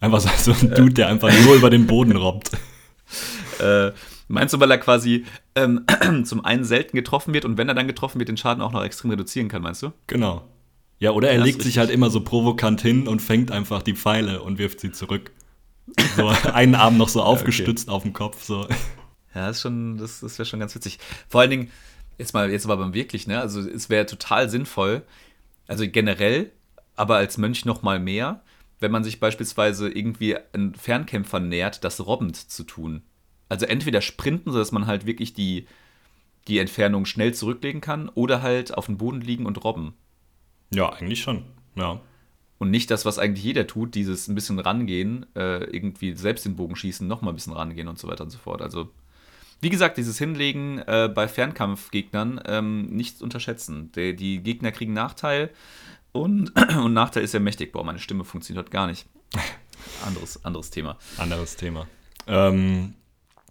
[0.00, 2.52] Einfach so ein Dude, der einfach nur über den Boden robbt.
[3.58, 3.92] Äh,
[4.30, 5.24] meinst du, weil er quasi
[5.54, 5.84] ähm,
[6.24, 8.84] zum einen selten getroffen wird und wenn er dann getroffen wird, den Schaden auch noch
[8.84, 9.92] extrem reduzieren kann, meinst du?
[10.06, 10.44] Genau.
[10.98, 13.94] Ja, oder er das legt sich halt immer so provokant hin und fängt einfach die
[13.94, 15.32] Pfeile und wirft sie zurück.
[16.16, 17.96] So einen Arm noch so aufgestützt okay.
[17.96, 18.44] auf dem Kopf.
[18.44, 18.66] So.
[19.34, 20.98] Ja, das, ist schon, das, das wäre schon ganz witzig.
[21.28, 21.70] Vor allen Dingen,
[22.18, 23.40] jetzt mal, jetzt aber wirklich, ne?
[23.40, 25.02] Also es wäre total sinnvoll,
[25.66, 26.52] also generell,
[26.96, 28.42] aber als Mönch noch mal mehr,
[28.78, 33.02] wenn man sich beispielsweise irgendwie einen Fernkämpfer nähert, das robbend zu tun.
[33.50, 35.66] Also entweder sprinten, sodass man halt wirklich die,
[36.48, 39.92] die Entfernung schnell zurücklegen kann, oder halt auf dem Boden liegen und robben.
[40.72, 41.44] Ja, eigentlich schon,
[41.74, 42.00] ja.
[42.58, 46.56] Und nicht das, was eigentlich jeder tut, dieses ein bisschen rangehen, äh, irgendwie selbst den
[46.56, 48.62] Bogen schießen, nochmal ein bisschen rangehen und so weiter und so fort.
[48.62, 48.90] Also
[49.60, 53.90] wie gesagt, dieses Hinlegen äh, bei Fernkampfgegnern ähm, nicht unterschätzen.
[53.92, 55.50] Die, die, Gegner kriegen Nachteil
[56.12, 57.72] und, und Nachteil ist ja mächtig.
[57.72, 59.06] Boah, meine Stimme funktioniert heute gar nicht.
[60.06, 60.98] Anderes, anderes Thema.
[61.18, 61.86] Anderes Thema.
[62.26, 62.94] Ähm,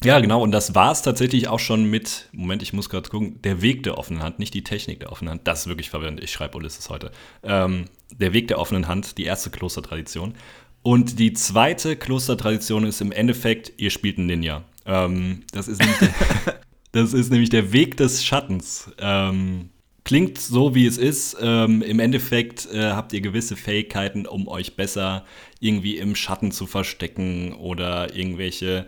[0.03, 3.41] ja, genau, und das war es tatsächlich auch schon mit, Moment, ich muss gerade gucken,
[3.41, 5.47] der Weg der offenen Hand, nicht die Technik der offenen Hand.
[5.47, 7.11] Das ist wirklich verwirrend, ich schreibe Ulysses heute.
[7.43, 10.35] Ähm, der Weg der offenen Hand, die erste Klostertradition.
[10.81, 14.63] Und die zweite Klostertradition ist im Endeffekt, ihr spielt einen Ninja.
[14.85, 16.13] Ähm, das, ist nämlich der,
[16.93, 18.89] das ist nämlich der Weg des Schattens.
[18.99, 19.69] Ähm,
[20.05, 21.37] klingt so, wie es ist.
[21.41, 25.25] Ähm, Im Endeffekt äh, habt ihr gewisse Fähigkeiten, um euch besser
[25.59, 28.87] irgendwie im Schatten zu verstecken oder irgendwelche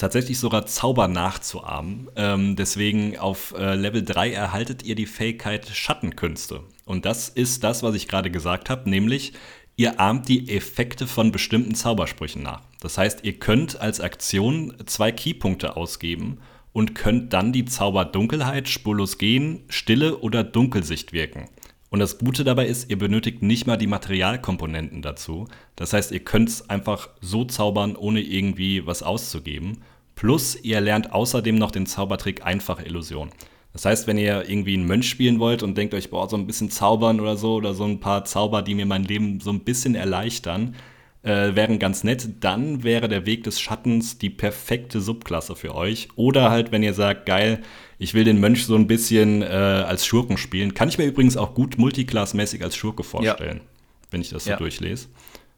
[0.00, 2.10] tatsächlich sogar Zauber nachzuahmen.
[2.16, 6.62] Ähm, deswegen auf äh, Level 3 erhaltet ihr die Fähigkeit Schattenkünste.
[6.84, 9.32] Und das ist das, was ich gerade gesagt habe, nämlich
[9.76, 12.62] ihr ahmt die Effekte von bestimmten Zaubersprüchen nach.
[12.80, 16.38] Das heißt, ihr könnt als Aktion zwei Keypunkte ausgeben
[16.72, 21.48] und könnt dann die Zauber Dunkelheit, Spurlos gehen, Stille oder Dunkelsicht wirken.
[21.90, 25.48] Und das Gute dabei ist, ihr benötigt nicht mal die Materialkomponenten dazu.
[25.74, 29.78] Das heißt, ihr könnt es einfach so zaubern, ohne irgendwie was auszugeben.
[30.20, 33.30] Plus, ihr lernt außerdem noch den Zaubertrick Einfache Illusion.
[33.72, 36.46] Das heißt, wenn ihr irgendwie einen Mönch spielen wollt und denkt euch, boah, so ein
[36.46, 39.60] bisschen zaubern oder so, oder so ein paar Zauber, die mir mein Leben so ein
[39.60, 40.74] bisschen erleichtern,
[41.22, 46.08] äh, wären ganz nett, dann wäre der Weg des Schattens die perfekte Subklasse für euch.
[46.16, 47.62] Oder halt, wenn ihr sagt, geil,
[47.98, 50.74] ich will den Mönch so ein bisschen äh, als Schurken spielen.
[50.74, 53.64] Kann ich mir übrigens auch gut multiclassmäßig als Schurke vorstellen, ja.
[54.10, 54.56] wenn ich das so ja.
[54.58, 55.08] durchlese.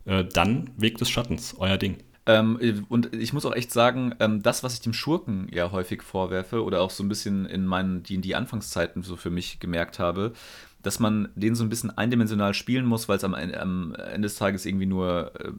[0.04, 1.96] Äh, dann Weg des Schattens, euer Ding.
[2.24, 6.02] Ähm, und ich muss auch echt sagen, ähm, das, was ich dem Schurken ja häufig
[6.02, 10.32] vorwerfe oder auch so ein bisschen in meinen D&D-Anfangszeiten so für mich gemerkt habe,
[10.82, 14.36] dass man den so ein bisschen eindimensional spielen muss, weil es am, am, Ende des
[14.36, 15.52] Tages irgendwie nur äh,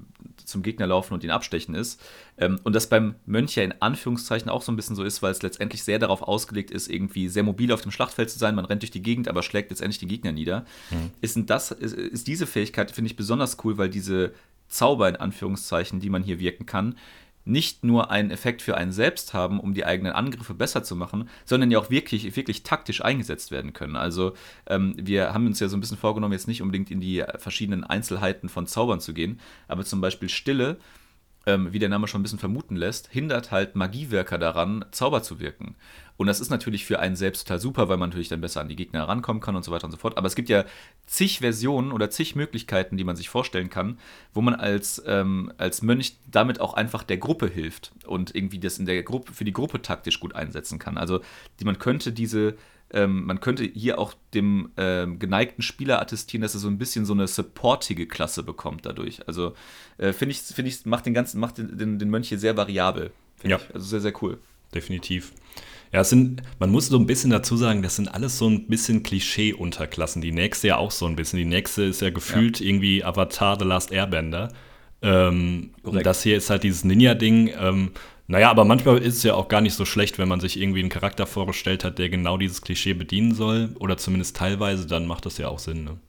[0.44, 2.02] zum Gegner laufen und ihn abstechen ist.
[2.38, 5.32] Ähm, und das beim Mönch ja in Anführungszeichen auch so ein bisschen so ist, weil
[5.32, 8.56] es letztendlich sehr darauf ausgelegt ist, irgendwie sehr mobil auf dem Schlachtfeld zu sein.
[8.56, 10.66] Man rennt durch die Gegend, aber schlägt letztendlich die Gegner nieder.
[10.92, 11.12] Mhm.
[11.22, 14.34] Ist, das, ist, ist diese Fähigkeit, finde ich, besonders cool, weil diese
[14.74, 16.96] Zauber in Anführungszeichen, die man hier wirken kann,
[17.46, 21.30] nicht nur einen Effekt für einen selbst haben, um die eigenen Angriffe besser zu machen,
[21.46, 23.96] sondern ja auch wirklich, wirklich taktisch eingesetzt werden können.
[23.96, 24.34] Also
[24.68, 27.84] ähm, wir haben uns ja so ein bisschen vorgenommen, jetzt nicht unbedingt in die verschiedenen
[27.84, 30.78] Einzelheiten von Zaubern zu gehen, aber zum Beispiel Stille
[31.46, 35.40] ähm, wie der Name schon ein bisschen vermuten lässt, hindert halt Magiewerker daran, Zauber zu
[35.40, 35.76] wirken.
[36.16, 38.70] Und das ist natürlich für einen selbst total super, weil man natürlich dann besser an
[38.70, 40.18] die Gegner herankommen kann und so weiter und so fort.
[40.18, 40.64] Aber es gibt ja
[41.08, 43.98] zig Versionen oder zig Möglichkeiten, die man sich vorstellen kann,
[44.34, 48.78] wo man als, ähm, als Mönch damit auch einfach der Gruppe hilft und irgendwie das
[48.78, 50.98] in der Gruppe für die Gruppe taktisch gut einsetzen kann.
[50.98, 51.22] Also
[51.60, 52.56] die, man könnte diese
[52.94, 57.06] ähm, man könnte hier auch dem ähm, geneigten Spieler attestieren, dass er so ein bisschen
[57.06, 59.28] so eine supportige Klasse bekommt dadurch.
[59.28, 59.54] Also
[59.98, 62.56] äh, finde ich, finde ich, macht den ganzen, macht den, den, den Mönch hier sehr
[62.56, 63.12] variabel
[63.44, 63.58] Ja.
[63.58, 63.76] Ich.
[63.76, 64.38] Also sehr, sehr cool.
[64.74, 65.34] Definitiv.
[65.92, 68.68] Ja, es sind, man muss so ein bisschen dazu sagen, das sind alles so ein
[68.68, 70.22] bisschen Klischee-Unterklassen.
[70.22, 71.38] Die nächste ja auch so ein bisschen.
[71.38, 72.66] Die nächste ist ja gefühlt ja.
[72.68, 74.52] irgendwie Avatar The Last Airbender.
[75.04, 77.52] Ähm, und das hier ist halt dieses Ninja-Ding.
[77.60, 77.92] Ähm,
[78.28, 80.80] naja, aber manchmal ist es ja auch gar nicht so schlecht, wenn man sich irgendwie
[80.80, 83.76] einen Charakter vorgestellt hat, der genau dieses Klischee bedienen soll.
[83.80, 85.84] Oder zumindest teilweise, dann macht das ja auch Sinn.
[85.84, 86.00] Ne?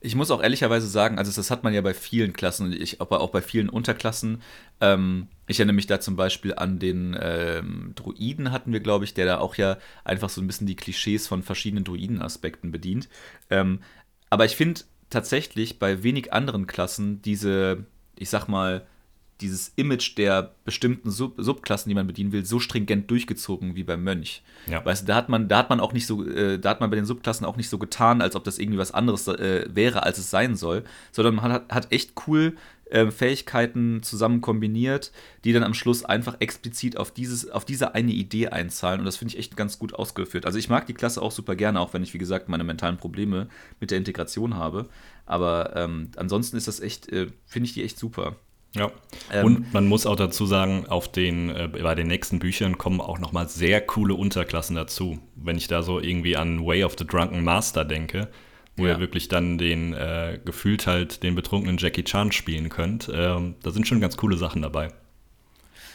[0.00, 3.20] Ich muss auch ehrlicherweise sagen, also das hat man ja bei vielen Klassen, ich, aber
[3.20, 4.42] auch bei vielen Unterklassen.
[4.82, 9.14] Ähm, ich erinnere mich da zum Beispiel an den ähm, Druiden hatten wir, glaube ich,
[9.14, 13.08] der da auch ja einfach so ein bisschen die Klischees von verschiedenen Druiden-Aspekten bedient.
[13.48, 13.80] Ähm,
[14.28, 17.86] aber ich finde tatsächlich bei wenig anderen Klassen diese,
[18.16, 18.86] ich sag mal,
[19.40, 24.02] dieses Image der bestimmten Sub Subklassen, die man bedienen will, so stringent durchgezogen wie beim
[24.02, 24.42] Mönch.
[24.70, 24.84] Ja.
[24.84, 26.90] Weißt du, da hat man, da hat man auch nicht so, äh, da hat man
[26.90, 30.02] bei den Subklassen auch nicht so getan, als ob das irgendwie was anderes äh, wäre,
[30.04, 32.56] als es sein soll, sondern man hat, hat echt cool
[32.90, 35.12] äh, Fähigkeiten zusammen kombiniert,
[35.44, 39.00] die dann am Schluss einfach explizit auf, dieses, auf diese eine Idee einzahlen.
[39.00, 40.46] Und das finde ich echt ganz gut ausgeführt.
[40.46, 42.96] Also ich mag die Klasse auch super gerne, auch wenn ich, wie gesagt, meine mentalen
[42.96, 43.48] Probleme
[43.80, 44.88] mit der Integration habe.
[45.24, 48.36] Aber ähm, ansonsten ist das echt, äh, finde ich die echt super.
[48.76, 48.90] Ja.
[49.32, 53.00] Ähm, und man muss auch dazu sagen, auf den, äh, bei den nächsten Büchern kommen
[53.00, 55.18] auch nochmal sehr coole Unterklassen dazu.
[55.34, 58.28] Wenn ich da so irgendwie an Way of the Drunken Master denke,
[58.76, 58.94] wo ja.
[58.94, 63.70] ihr wirklich dann den äh, gefühlt halt den betrunkenen Jackie Chan spielen könnt, äh, da
[63.70, 64.92] sind schon ganz coole Sachen dabei.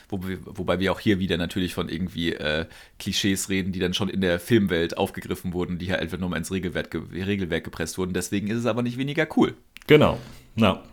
[0.09, 2.65] Wobei, wobei wir auch hier wieder natürlich von irgendwie äh,
[2.99, 6.37] Klischees reden, die dann schon in der Filmwelt aufgegriffen wurden, die ja einfach nur mal
[6.37, 8.13] ins Regelwerk, Regelwerk gepresst wurden.
[8.13, 9.55] Deswegen ist es aber nicht weniger cool.
[9.87, 10.19] Genau.
[10.57, 10.83] Ja.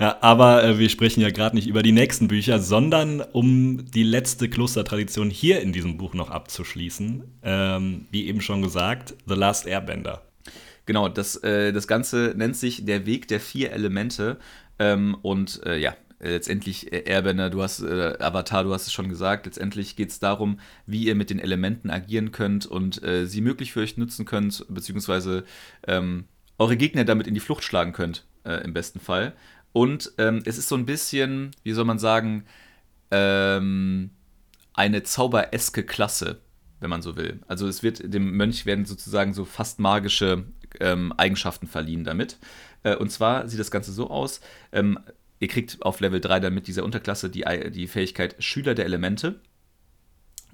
[0.00, 4.04] Ja, aber äh, wir sprechen ja gerade nicht über die nächsten Bücher, sondern um die
[4.04, 7.24] letzte Klostertradition hier in diesem Buch noch abzuschließen.
[7.42, 10.22] Ähm, wie eben schon gesagt, The Last Airbender.
[10.86, 14.38] Genau, das, äh, das Ganze nennt sich Der Weg der vier Elemente.
[14.78, 19.08] Ähm, und äh, ja, letztendlich äh, Airbender, du hast äh, Avatar, du hast es schon
[19.08, 19.46] gesagt.
[19.46, 23.72] Letztendlich geht es darum, wie ihr mit den Elementen agieren könnt und äh, sie möglich
[23.72, 25.44] für euch nutzen könnt, beziehungsweise
[25.86, 26.24] ähm,
[26.58, 29.34] eure Gegner damit in die Flucht schlagen könnt, äh, im besten Fall.
[29.72, 32.44] Und ähm, es ist so ein bisschen, wie soll man sagen,
[33.10, 34.10] ähm,
[34.72, 36.40] eine zaubereske Klasse,
[36.80, 37.40] wenn man so will.
[37.46, 40.44] Also es wird dem Mönch werden sozusagen so fast magische
[40.80, 42.38] ähm, Eigenschaften verliehen damit.
[42.82, 44.40] Äh, und zwar sieht das Ganze so aus.
[44.72, 44.98] Ähm,
[45.40, 49.40] ihr kriegt auf Level 3 dann mit dieser Unterklasse die, die Fähigkeit Schüler der Elemente.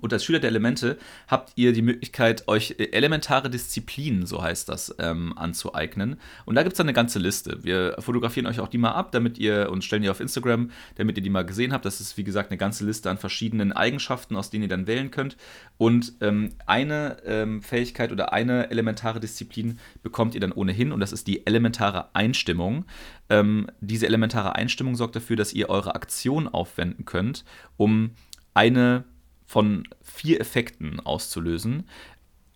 [0.05, 0.99] Und als Schüler der Elemente
[1.29, 6.21] habt ihr die Möglichkeit, euch äh, elementare Disziplinen, so heißt das, ähm, anzueignen.
[6.45, 7.65] Und da gibt es dann eine ganze Liste.
[7.65, 11.17] Wir fotografieren euch auch die mal ab, damit ihr und stellen die auf Instagram, damit
[11.17, 11.87] ihr die mal gesehen habt.
[11.87, 15.11] Das ist, wie gesagt, eine ganze Liste an verschiedenen Eigenschaften, aus denen ihr dann wählen
[15.11, 15.39] könnt.
[15.79, 21.13] Und ähm, eine ähm, Fähigkeit oder eine elementare Disziplin bekommt ihr dann ohnehin, und das
[21.13, 22.85] ist die elementare Einstimmung.
[23.31, 27.47] Ähm, diese elementare Einstimmung sorgt dafür, dass ihr eure Aktion aufwenden könnt,
[27.79, 28.11] um
[28.53, 29.05] eine
[29.47, 31.85] von vier Effekten auszulösen.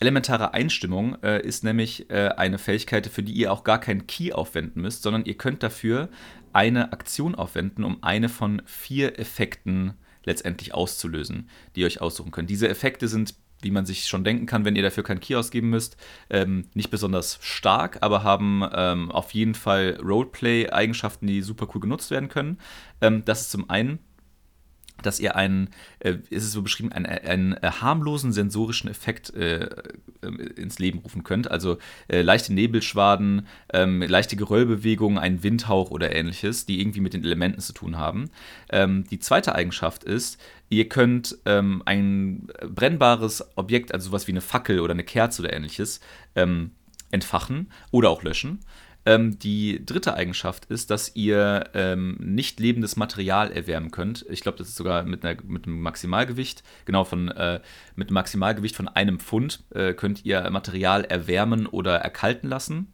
[0.01, 4.32] Elementare Einstimmung äh, ist nämlich äh, eine Fähigkeit, für die ihr auch gar keinen Key
[4.32, 6.09] aufwenden müsst, sondern ihr könnt dafür
[6.53, 12.51] eine Aktion aufwenden, um eine von vier Effekten letztendlich auszulösen, die ihr euch aussuchen könnt.
[12.51, 15.70] Diese Effekte sind, wie man sich schon denken kann, wenn ihr dafür keinen Key ausgeben
[15.70, 15.97] müsst,
[16.30, 22.12] ähm, nicht besonders stark, aber haben ähm, auf jeden Fall Roleplay-Eigenschaften, die super cool genutzt
[22.12, 22.59] werden können.
[23.01, 23.99] Ähm, das ist zum einen
[25.03, 25.70] dass ihr einen,
[26.01, 29.64] äh, ist es so beschrieben, einen, einen äh, harmlosen sensorischen Effekt äh,
[30.22, 30.26] äh,
[30.57, 31.51] ins Leben rufen könnt.
[31.51, 31.78] Also
[32.09, 37.61] äh, leichte Nebelschwaden, ähm, leichte Geröllbewegungen, ein Windhauch oder ähnliches, die irgendwie mit den Elementen
[37.61, 38.30] zu tun haben.
[38.70, 44.40] Ähm, die zweite Eigenschaft ist, ihr könnt ähm, ein brennbares Objekt, also sowas wie eine
[44.40, 46.01] Fackel oder eine Kerze oder ähnliches,
[46.34, 46.72] ähm,
[47.11, 48.61] entfachen oder auch löschen.
[49.09, 54.26] Ähm, die dritte Eigenschaft ist, dass ihr ähm, nicht lebendes Material erwärmen könnt.
[54.28, 57.61] Ich glaube, das ist sogar mit, einer, mit einem Maximalgewicht, genau, von, äh,
[57.96, 62.92] mit einem Maximalgewicht von einem Pfund äh, könnt ihr Material erwärmen oder erkalten lassen.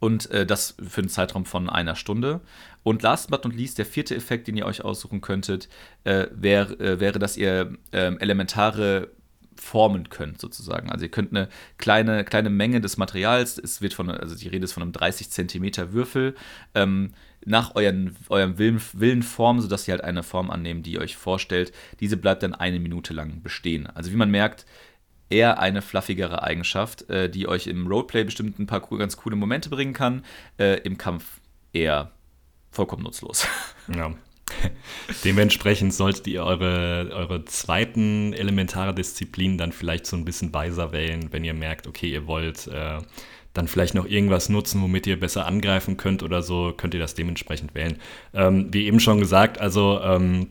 [0.00, 2.42] Und äh, das für einen Zeitraum von einer Stunde.
[2.82, 5.70] Und last but not least, der vierte Effekt, den ihr euch aussuchen könntet,
[6.04, 9.08] äh, wär, äh, wäre, dass ihr ähm, elementare
[9.56, 10.90] formen könnt, sozusagen.
[10.90, 11.48] Also ihr könnt eine
[11.78, 15.30] kleine, kleine Menge des Materials, es wird von, also die Rede ist von einem 30
[15.30, 16.34] Zentimeter Würfel,
[16.74, 17.12] ähm,
[17.44, 21.16] nach euren, eurem Willen, Willen formen, sodass sie halt eine Form annehmen, die ihr euch
[21.16, 21.72] vorstellt.
[22.00, 23.86] Diese bleibt dann eine Minute lang bestehen.
[23.86, 24.64] Also wie man merkt,
[25.28, 29.70] eher eine fluffigere Eigenschaft, äh, die euch im Roleplay bestimmt ein paar ganz coole Momente
[29.70, 30.24] bringen kann,
[30.58, 31.40] äh, im Kampf
[31.72, 32.12] eher
[32.70, 33.46] vollkommen nutzlos.
[33.88, 34.12] Ja.
[35.24, 41.28] Dementsprechend solltet ihr eure, eure zweiten elementare Disziplin dann vielleicht so ein bisschen weiser wählen,
[41.32, 42.98] wenn ihr merkt, okay, ihr wollt äh,
[43.54, 47.14] dann vielleicht noch irgendwas nutzen, womit ihr besser angreifen könnt oder so, könnt ihr das
[47.14, 47.98] dementsprechend wählen.
[48.32, 50.48] Ähm, wie eben schon gesagt, also ähm,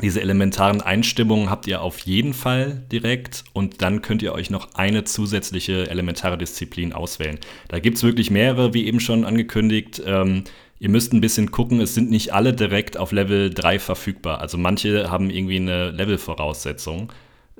[0.00, 4.74] Diese elementaren Einstimmungen habt ihr auf jeden Fall direkt und dann könnt ihr euch noch
[4.74, 7.38] eine zusätzliche elementare Disziplin auswählen.
[7.66, 10.00] Da gibt es wirklich mehrere, wie eben schon angekündigt.
[10.06, 10.44] Ähm,
[10.78, 14.40] ihr müsst ein bisschen gucken, es sind nicht alle direkt auf Level 3 verfügbar.
[14.40, 17.12] Also manche haben irgendwie eine Levelvoraussetzung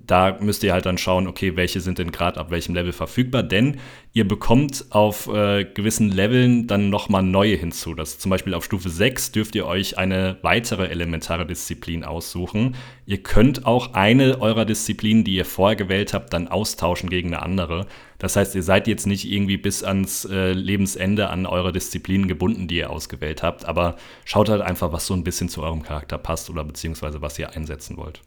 [0.07, 3.43] da müsst ihr halt dann schauen, okay, welche sind denn gerade ab welchem Level verfügbar,
[3.43, 3.79] denn
[4.13, 7.95] ihr bekommt auf äh, gewissen Leveln dann nochmal neue hinzu.
[7.95, 12.77] Das zum Beispiel auf Stufe 6 dürft ihr euch eine weitere elementare Disziplin aussuchen.
[13.07, 17.43] Ihr könnt auch eine eurer Disziplinen, die ihr vorher gewählt habt, dann austauschen gegen eine
[17.43, 17.87] andere.
[18.19, 22.67] Das heißt, ihr seid jetzt nicht irgendwie bis ans äh, Lebensende an eure Disziplinen gebunden,
[22.67, 26.19] die ihr ausgewählt habt, aber schaut halt einfach, was so ein bisschen zu eurem Charakter
[26.19, 28.21] passt oder beziehungsweise was ihr einsetzen wollt.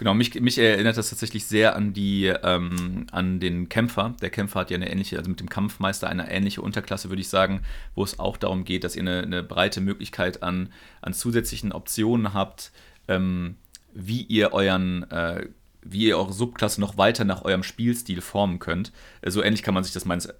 [0.00, 4.14] Genau, mich, mich erinnert das tatsächlich sehr an die, ähm, an den Kämpfer.
[4.22, 7.28] Der Kämpfer hat ja eine ähnliche, also mit dem Kampfmeister eine ähnliche Unterklasse, würde ich
[7.28, 7.60] sagen,
[7.94, 10.72] wo es auch darum geht, dass ihr eine, eine breite Möglichkeit an,
[11.02, 12.72] an zusätzlichen Optionen habt,
[13.08, 13.56] ähm,
[13.92, 15.48] wie ihr euren, äh,
[15.82, 18.92] wie ihr eure Subklasse noch weiter nach eurem Spielstil formen könnt.
[19.20, 20.32] Äh, so ähnlich kann man sich das meines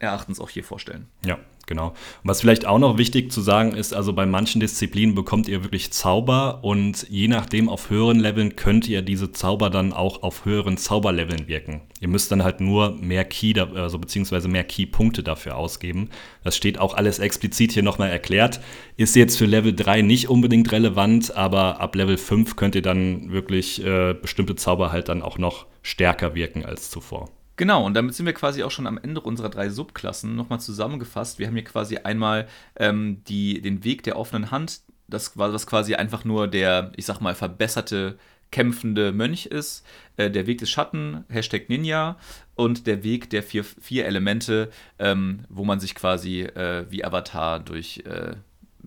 [0.00, 1.06] Erachtens auch hier vorstellen.
[1.22, 1.88] Ja, genau.
[1.88, 1.94] Und
[2.24, 5.92] was vielleicht auch noch wichtig zu sagen ist, also bei manchen Disziplinen bekommt ihr wirklich
[5.92, 10.76] Zauber und je nachdem auf höheren Leveln könnt ihr diese Zauber dann auch auf höheren
[10.76, 11.82] Zauberleveln wirken.
[12.00, 16.10] Ihr müsst dann halt nur mehr Key, also beziehungsweise mehr Key-Punkte dafür ausgeben.
[16.44, 18.60] Das steht auch alles explizit hier nochmal erklärt.
[18.96, 23.32] Ist jetzt für Level 3 nicht unbedingt relevant, aber ab Level 5 könnt ihr dann
[23.32, 27.30] wirklich äh, bestimmte Zauber halt dann auch noch stärker wirken als zuvor.
[27.56, 31.38] Genau, und damit sind wir quasi auch schon am Ende unserer drei Subklassen nochmal zusammengefasst.
[31.38, 35.66] Wir haben hier quasi einmal ähm, die, den Weg der offenen Hand, das war das
[35.66, 38.18] quasi einfach nur der, ich sag mal, verbesserte
[38.50, 39.84] kämpfende Mönch ist,
[40.16, 42.16] äh, der Weg des Schatten, Hashtag Ninja
[42.54, 47.60] und der Weg der vier, vier Elemente, ähm, wo man sich quasi äh, wie Avatar
[47.60, 48.36] durch äh,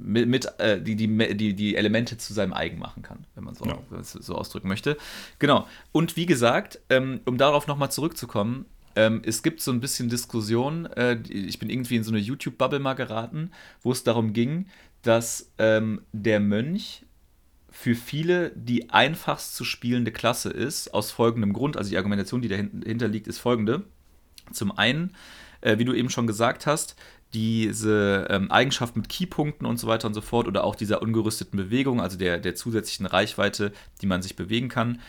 [0.01, 3.55] mit, mit äh, die, die, die, die Elemente zu seinem eigen machen kann, wenn man
[3.55, 3.77] so, ja.
[4.01, 4.97] so ausdrücken möchte.
[5.39, 5.67] Genau.
[5.91, 10.85] Und wie gesagt, ähm, um darauf nochmal zurückzukommen, ähm, es gibt so ein bisschen Diskussion.
[10.85, 14.67] Äh, ich bin irgendwie in so eine YouTube-Bubble mal geraten, wo es darum ging,
[15.01, 17.05] dass ähm, der Mönch
[17.71, 21.77] für viele die einfachst zu spielende Klasse ist, aus folgendem Grund.
[21.77, 23.83] Also die Argumentation, die dahinter liegt, ist folgende.
[24.51, 25.15] Zum einen,
[25.61, 26.95] äh, wie du eben schon gesagt hast,
[27.33, 31.57] diese ähm, Eigenschaft mit Keypunkten und so weiter und so fort oder auch dieser ungerüsteten
[31.57, 33.71] Bewegung, also der, der zusätzlichen Reichweite,
[34.01, 34.99] die man sich bewegen kann,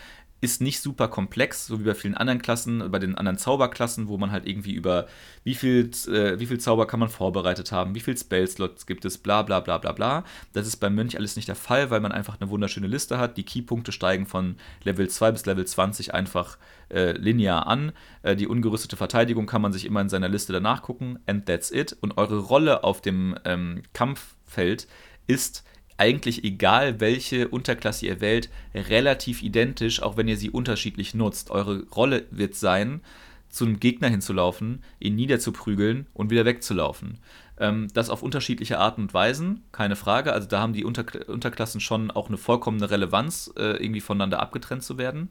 [0.41, 4.17] ist nicht super komplex, so wie bei vielen anderen Klassen, bei den anderen Zauberklassen, wo
[4.17, 5.07] man halt irgendwie über
[5.43, 9.19] wie viel, äh, wie viel Zauber kann man vorbereitet haben, wie viel Spellslots gibt es,
[9.19, 10.23] bla bla bla bla bla.
[10.53, 13.37] Das ist beim Mönch alles nicht der Fall, weil man einfach eine wunderschöne Liste hat.
[13.37, 16.57] Die Keypunkte steigen von Level 2 bis Level 20 einfach
[16.89, 17.91] äh, linear an.
[18.23, 21.19] Äh, die ungerüstete Verteidigung kann man sich immer in seiner Liste danach gucken.
[21.27, 21.95] And that's it.
[22.01, 24.87] Und eure Rolle auf dem ähm, Kampffeld
[25.27, 25.63] ist
[25.97, 31.51] eigentlich egal, welche Unterklasse ihr wählt, relativ identisch, auch wenn ihr sie unterschiedlich nutzt.
[31.51, 33.01] Eure Rolle wird sein,
[33.49, 37.19] zu einem Gegner hinzulaufen, ihn niederzuprügeln und wieder wegzulaufen.
[37.57, 40.33] Ähm, das auf unterschiedliche Arten und Weisen, keine Frage.
[40.33, 44.83] Also da haben die Unter Unterklassen schon auch eine vollkommene Relevanz, äh, irgendwie voneinander abgetrennt
[44.83, 45.29] zu werden.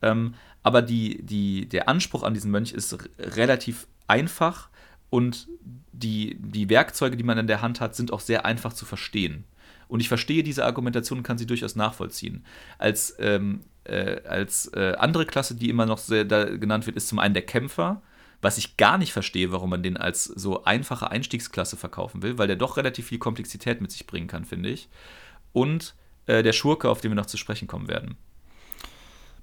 [0.00, 4.68] Ähm, aber die, die, der Anspruch an diesen Mönch ist relativ einfach
[5.10, 5.48] und
[5.92, 9.44] die, die Werkzeuge, die man in der Hand hat, sind auch sehr einfach zu verstehen.
[9.88, 12.44] Und ich verstehe diese Argumentation und kann sie durchaus nachvollziehen.
[12.78, 17.18] Als, ähm, äh, als äh, andere Klasse, die immer noch sehr genannt wird, ist zum
[17.18, 18.02] einen der Kämpfer,
[18.42, 22.46] was ich gar nicht verstehe, warum man den als so einfache Einstiegsklasse verkaufen will, weil
[22.46, 24.88] der doch relativ viel Komplexität mit sich bringen kann, finde ich.
[25.52, 25.94] Und
[26.26, 28.16] äh, der Schurke, auf den wir noch zu sprechen kommen werden.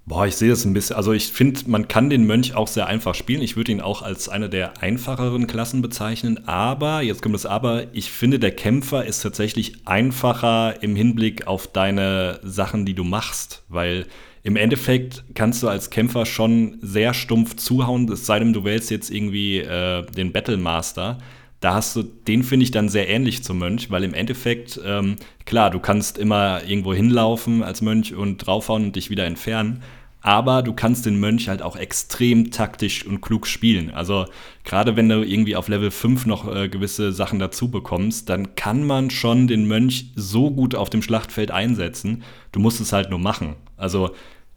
[0.06, 0.98] Boah, ich sehe das ein bisschen.
[0.98, 3.42] Also ich finde, man kann den Mönch auch sehr einfach spielen.
[3.42, 6.46] Ich würde ihn auch als eine der einfacheren Klassen bezeichnen.
[6.46, 11.68] Aber, jetzt kommt das Aber, ich finde, der Kämpfer ist tatsächlich einfacher im Hinblick auf
[11.68, 13.64] deine Sachen, die du machst.
[13.70, 14.06] Weil
[14.44, 18.92] im Endeffekt kannst du als Kämpfer schon sehr stumpf zuhauen, es sei denn, du wählst
[18.92, 21.20] jetzt irgendwie äh, den Battlemaster.
[21.64, 25.16] Da hast du, den finde ich dann sehr ähnlich zum Mönch, weil im Endeffekt, ähm,
[25.46, 29.82] klar, du kannst immer irgendwo hinlaufen als Mönch und draufhauen und dich wieder entfernen.
[30.20, 33.92] Aber du kannst den Mönch halt auch extrem taktisch und klug spielen.
[33.92, 34.26] Also
[34.66, 38.86] gerade wenn du irgendwie auf Level 5 noch äh, gewisse Sachen dazu bekommst, dann kann
[38.86, 42.24] man schon den Mönch so gut auf dem Schlachtfeld einsetzen.
[42.52, 43.56] Du musst es halt nur machen.
[43.78, 44.12] Also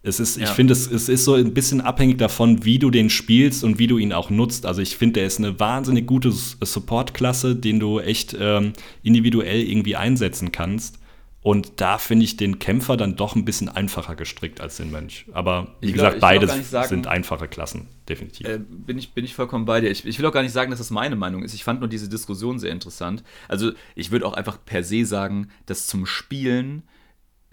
[0.07, 0.44] es ist, ja.
[0.44, 3.78] ich finde, es, es ist so ein bisschen abhängig davon, wie du den spielst und
[3.78, 4.64] wie du ihn auch nutzt.
[4.64, 9.96] Also ich finde, der ist eine wahnsinnig gute Support-Klasse, den du echt ähm, individuell irgendwie
[9.96, 11.00] einsetzen kannst.
[11.42, 15.26] Und da finde ich den Kämpfer dann doch ein bisschen einfacher gestrickt als den Mönch.
[15.32, 18.48] Aber wie glaub, gesagt, beides sagen, sind einfache Klassen, definitiv.
[18.48, 19.90] Äh, bin, ich, bin ich vollkommen bei dir.
[19.90, 21.54] Ich, ich, will auch gar nicht sagen, dass das meine Meinung ist.
[21.54, 23.22] Ich fand nur diese Diskussion sehr interessant.
[23.46, 26.82] Also ich würde auch einfach per se sagen, dass zum Spielen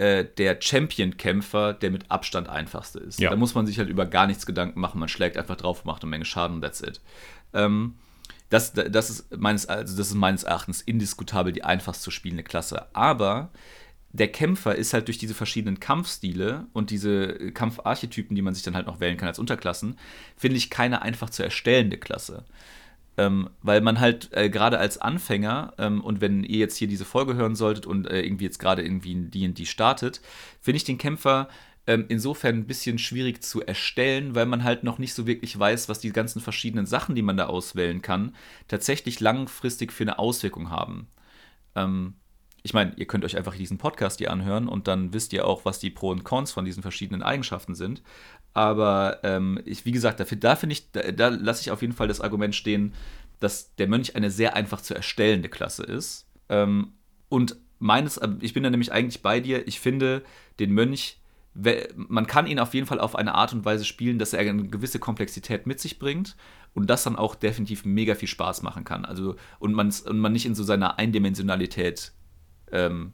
[0.04, 3.22] äh, der Champion-Kämpfer, der mit Abstand einfachste ist.
[3.22, 3.30] Ja.
[3.30, 5.00] Da muss man sich halt über gar nichts Gedanken machen.
[5.00, 7.00] Man schlägt einfach drauf, macht eine Menge Schaden und that's it.
[7.54, 7.96] Ähm,
[8.50, 12.88] das, das, ist meines, also das ist meines Erachtens indiskutabel die einfachst zu spielende Klasse.
[12.94, 13.52] Aber
[14.12, 18.76] der Kämpfer ist halt durch diese verschiedenen Kampfstile und diese Kampfarchetypen, die man sich dann
[18.76, 19.98] halt noch wählen kann als Unterklassen,
[20.36, 22.44] finde ich keine einfach zu erstellende Klasse.
[23.16, 27.06] Ähm, weil man halt äh, gerade als Anfänger ähm, und wenn ihr jetzt hier diese
[27.06, 30.20] Folge hören solltet und äh, irgendwie jetzt gerade irgendwie ein D&D startet,
[30.62, 31.48] finde ich den Kämpfer
[31.86, 35.90] ähm, insofern ein bisschen schwierig zu erstellen, weil man halt noch nicht so wirklich weiß,
[35.90, 38.36] was die ganzen verschiedenen Sachen, die man da auswählen kann,
[38.68, 41.08] tatsächlich langfristig für eine Auswirkung haben.
[41.76, 42.16] Ähm,
[42.66, 45.66] ich meine, ihr könnt euch einfach diesen Podcast hier anhören und dann wisst ihr auch,
[45.66, 48.02] was die Pro und Cons von diesen verschiedenen Eigenschaften sind.
[48.54, 51.94] Aber ähm, ich, wie gesagt, da, da finde ich, da, da lasse ich auf jeden
[51.94, 52.94] Fall das Argument stehen,
[53.40, 56.28] dass der Mönch eine sehr einfach zu erstellende Klasse ist.
[56.50, 56.94] Ähm,
[57.30, 60.24] und meines, äh, ich bin da nämlich eigentlich bei dir, ich finde
[60.60, 61.20] den Mönch,
[61.96, 64.68] man kann ihn auf jeden Fall auf eine Art und Weise spielen, dass er eine
[64.70, 66.36] gewisse Komplexität mit sich bringt
[66.74, 69.06] und das dann auch definitiv mega viel Spaß machen kann.
[69.06, 72.12] Also, und, und man nicht in so seiner Eindimensionalität
[72.72, 73.12] ähm,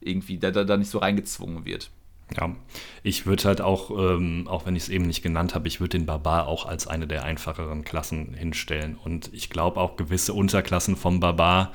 [0.00, 1.90] irgendwie da, da, da nicht so reingezwungen wird.
[2.36, 2.54] Ja,
[3.02, 5.96] ich würde halt auch, ähm, auch wenn ich es eben nicht genannt habe, ich würde
[5.96, 8.96] den Barbar auch als eine der einfacheren Klassen hinstellen.
[9.02, 11.72] Und ich glaube auch gewisse Unterklassen vom Barbar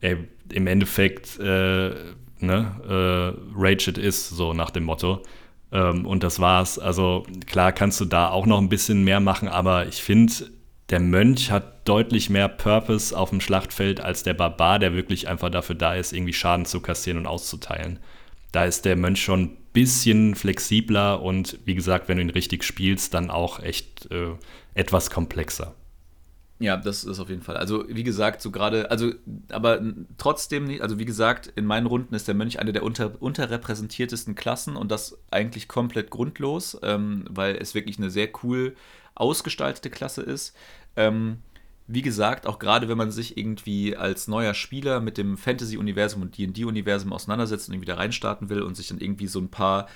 [0.00, 0.16] äh,
[0.50, 1.94] im Endeffekt äh,
[2.40, 5.22] ne, äh, Rage it so nach dem Motto.
[5.70, 6.78] Ähm, und das war's.
[6.78, 10.50] Also klar kannst du da auch noch ein bisschen mehr machen, aber ich finde,
[10.90, 15.48] der Mönch hat deutlich mehr Purpose auf dem Schlachtfeld als der Barbar, der wirklich einfach
[15.50, 17.98] dafür da ist, irgendwie Schaden zu kassieren und auszuteilen.
[18.52, 23.14] Da ist der Mönch schon bisschen flexibler und wie gesagt, wenn du ihn richtig spielst,
[23.14, 24.32] dann auch echt äh,
[24.74, 25.74] etwas komplexer.
[26.62, 27.56] Ja, das ist auf jeden Fall.
[27.56, 29.10] Also, wie gesagt, so gerade, also,
[29.50, 29.82] aber
[30.16, 34.36] trotzdem nicht, also wie gesagt, in meinen Runden ist der Mönch eine der unter, unterrepräsentiertesten
[34.36, 38.76] Klassen und das eigentlich komplett grundlos, ähm, weil es wirklich eine sehr cool
[39.16, 40.54] ausgestaltete Klasse ist.
[40.94, 41.38] Ähm,
[41.94, 46.38] wie gesagt, auch gerade wenn man sich irgendwie als neuer Spieler mit dem Fantasy-Universum und
[46.38, 49.88] DD-Universum auseinandersetzt und irgendwie da reinstarten will und sich dann irgendwie so ein paar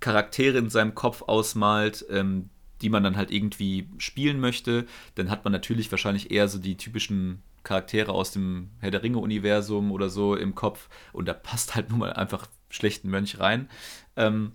[0.00, 2.50] Charaktere in seinem Kopf ausmalt, ähm,
[2.82, 6.76] die man dann halt irgendwie spielen möchte, dann hat man natürlich wahrscheinlich eher so die
[6.76, 11.90] typischen Charaktere aus dem Herr der Ringe-Universum oder so im Kopf und da passt halt
[11.90, 13.68] nun mal einfach schlechten Mönch rein.
[14.16, 14.52] Ähm,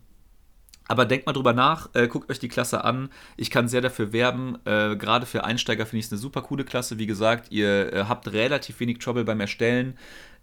[0.89, 3.09] aber denkt mal drüber nach, äh, guckt euch die Klasse an.
[3.37, 4.57] Ich kann sehr dafür werben.
[4.65, 6.97] Äh, Gerade für Einsteiger finde ich es eine super coole Klasse.
[6.97, 9.97] Wie gesagt, ihr äh, habt relativ wenig Trouble beim Erstellen.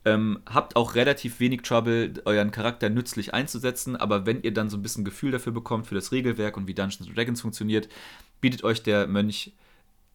[0.04, 4.76] Ähm, habt auch relativ wenig Trouble, euren Charakter nützlich einzusetzen, aber wenn ihr dann so
[4.76, 7.88] ein bisschen Gefühl dafür bekommt, für das Regelwerk und wie Dungeons Dragons funktioniert,
[8.40, 9.52] bietet euch der Mönch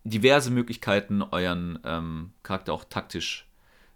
[0.06, 3.50] diverse Möglichkeiten, euren ähm, Charakter auch taktisch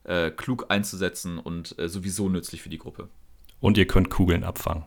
[0.04, 3.08] äh, klug einzusetzen und äh, sowieso nützlich für die Gruppe.
[3.62, 4.84] Und ihr könnt Kugeln abfangen.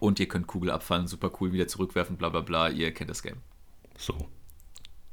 [0.00, 3.22] Und ihr könnt Kugel abfallen, super cool, wieder zurückwerfen, bla bla bla, ihr kennt das
[3.22, 3.38] Game.
[3.96, 4.14] So.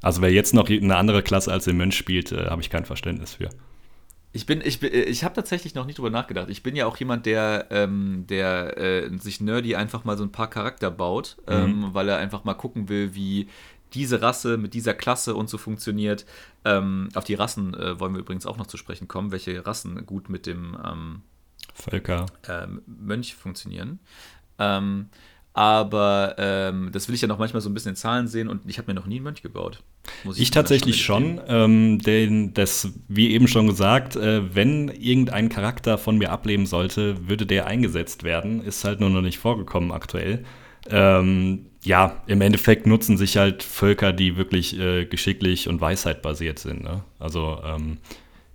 [0.02, 2.84] Also wer jetzt noch eine andere Klasse als den Mönch spielt, äh, habe ich kein
[2.84, 3.48] Verständnis für.
[4.32, 6.50] Ich bin, ich, bin, ich habe tatsächlich noch nicht drüber nachgedacht.
[6.50, 10.32] Ich bin ja auch jemand, der, ähm, der äh, sich nerdy einfach mal so ein
[10.32, 11.54] paar Charakter baut, mhm.
[11.54, 13.48] ähm, weil er einfach mal gucken will, wie
[13.94, 16.26] diese Rasse mit dieser Klasse und so funktioniert.
[16.66, 20.04] Ähm, auf die Rassen äh, wollen wir übrigens auch noch zu sprechen kommen, welche Rassen
[20.04, 21.22] gut mit dem ähm,
[21.72, 24.00] Völker ähm, Mönch funktionieren.
[24.58, 25.08] Ähm,
[25.56, 28.60] aber ähm, das will ich ja noch manchmal so ein bisschen in Zahlen sehen und
[28.66, 29.82] ich habe mir noch nie einen Mönch gebaut.
[30.24, 31.40] ich, ich tatsächlich schon.
[31.48, 37.26] Ähm, denn das, wie eben schon gesagt, äh, wenn irgendein Charakter von mir ableben sollte,
[37.26, 38.62] würde der eingesetzt werden.
[38.62, 40.44] Ist halt nur noch nicht vorgekommen aktuell.
[40.90, 46.58] Ähm, ja, im Endeffekt nutzen sich halt Völker, die wirklich äh, geschicklich und Weisheit basiert
[46.58, 46.82] sind.
[46.82, 47.02] Ne?
[47.18, 47.96] Also ähm,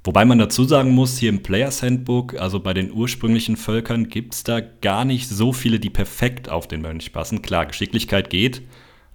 [0.03, 4.33] Wobei man dazu sagen muss, hier im Players Handbook, also bei den ursprünglichen Völkern, gibt
[4.33, 7.43] es da gar nicht so viele, die perfekt auf den Mönch passen.
[7.43, 8.63] Klar, Geschicklichkeit geht,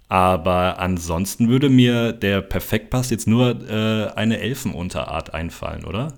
[0.09, 6.15] aber ansonsten würde mir der Perfektpass jetzt nur äh, eine Elfenunterart einfallen, oder?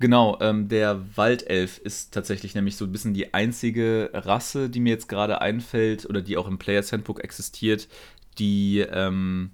[0.00, 4.90] Genau, ähm, der Waldelf ist tatsächlich nämlich so ein bisschen die einzige Rasse, die mir
[4.90, 7.86] jetzt gerade einfällt oder die auch im Players Handbook existiert,
[8.38, 9.52] die ähm,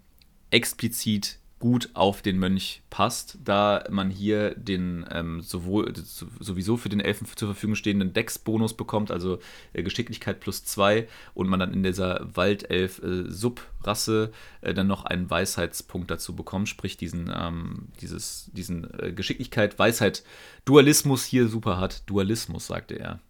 [0.51, 7.01] explizit gut auf den Mönch passt, da man hier den ähm, sowohl sowieso für den
[7.01, 9.39] Elfen zur Verfügung stehenden Dex-Bonus bekommt, also
[9.73, 14.33] äh, Geschicklichkeit plus zwei und man dann in dieser Waldelf-Subrasse
[14.63, 19.79] äh, äh, dann noch einen Weisheitspunkt dazu bekommt, sprich diesen, ähm, dieses, diesen äh, Geschicklichkeit,
[19.79, 20.25] Weisheit,
[20.67, 22.09] Dualismus hier super hat.
[22.09, 23.21] Dualismus, sagte er.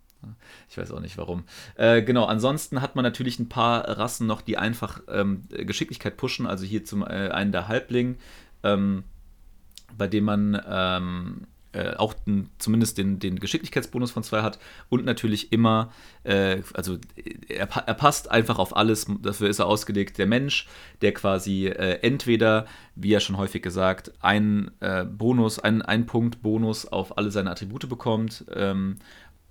[0.69, 1.45] Ich weiß auch nicht warum.
[1.77, 6.47] Äh, genau, ansonsten hat man natürlich ein paar Rassen noch, die einfach ähm, Geschicklichkeit pushen.
[6.47, 8.17] Also hier zum äh, einen der Halbling,
[8.63, 9.05] ähm,
[9.97, 11.47] bei dem man ähm,
[11.77, 14.59] äh, auch den, zumindest den, den Geschicklichkeitsbonus von 2 hat
[14.89, 15.93] und natürlich immer,
[16.25, 16.97] äh, also
[17.49, 20.69] er, er, passt einfach auf alles, dafür ist er ausgelegt, der Mensch,
[21.03, 26.41] der quasi äh, entweder, wie ja schon häufig gesagt, einen äh, Bonus, einen, einen Punkt
[26.41, 28.97] Bonus auf alle seine Attribute bekommt ähm,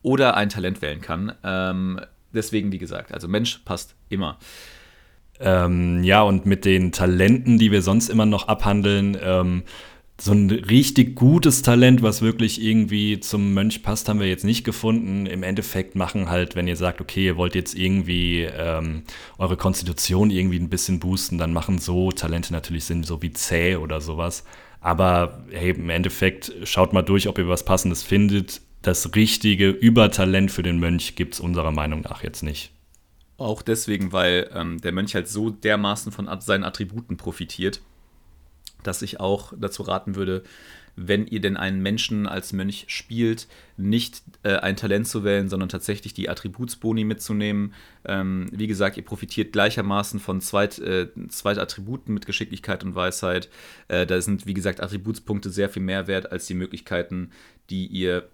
[0.05, 1.33] oder ein Talent wählen kann.
[1.43, 1.99] Ähm,
[2.31, 4.37] deswegen, wie gesagt, also Mensch passt immer.
[5.39, 9.63] Ähm, ja, und mit den Talenten, die wir sonst immer noch abhandeln, ähm,
[10.21, 14.63] so ein richtig gutes Talent, was wirklich irgendwie zum Mönch passt, haben wir jetzt nicht
[14.63, 15.25] gefunden.
[15.25, 19.03] Im Endeffekt machen halt, wenn ihr sagt, okay, ihr wollt jetzt irgendwie ähm,
[19.37, 23.75] eure Konstitution irgendwie ein bisschen boosten, dann machen so Talente natürlich Sinn, so wie zäh
[23.75, 24.45] oder sowas.
[24.79, 28.61] Aber hey, im Endeffekt schaut mal durch, ob ihr was Passendes findet.
[28.85, 32.71] Das richtige Übertalent für den Mönch gibt es unserer Meinung nach jetzt nicht.
[33.37, 37.81] Auch deswegen, weil ähm, der Mönch halt so dermaßen von seinen Attributen profitiert
[38.85, 40.43] dass ich auch dazu raten würde,
[40.97, 45.67] wenn ihr denn einen Menschen als Mönch spielt, nicht äh, ein Talent zu wählen, sondern
[45.67, 47.73] tatsächlich die Attributsboni mitzunehmen.
[48.05, 53.49] Ähm, wie gesagt, ihr profitiert gleichermaßen von zwei, äh, zwei Attributen mit Geschicklichkeit und Weisheit.
[53.89, 57.31] Äh, da sind, wie gesagt, Attributspunkte sehr viel mehr wert als die Möglichkeiten,
[57.69, 58.29] die ihr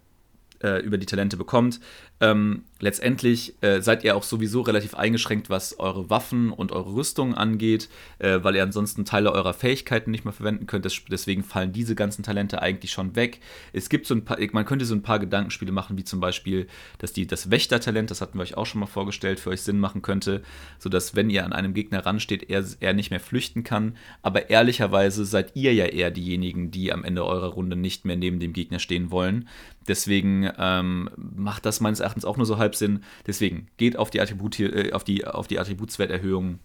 [0.63, 1.79] äh, über die Talente bekommt.
[2.21, 7.33] Ähm, letztendlich äh, seid ihr auch sowieso relativ eingeschränkt, was eure Waffen und eure Rüstung
[7.33, 10.85] angeht, äh, weil ihr ansonsten Teile eurer Fähigkeiten nicht mehr verwenden könnt.
[11.09, 13.39] deswegen fallen diese ganzen Talente eigentlich schon weg.
[13.73, 16.67] Es gibt so ein paar, man könnte so ein paar Gedankenspiele machen, wie zum Beispiel,
[16.99, 19.79] dass die, das Wächtertalent, das hatten wir euch auch schon mal vorgestellt, für euch Sinn
[19.79, 20.43] machen könnte,
[20.77, 23.97] sodass, wenn ihr an einem Gegner ransteht, er, er nicht mehr flüchten kann.
[24.21, 28.39] Aber ehrlicherweise seid ihr ja eher diejenigen, die am Ende eurer Runde nicht mehr neben
[28.39, 29.47] dem Gegner stehen wollen.
[29.87, 33.03] Deswegen ähm, macht das meines Erachtens auch nur so halb Sinn.
[33.27, 36.59] Deswegen geht auf die, Attribut, äh, auf die, auf die Attributswerterhöhung.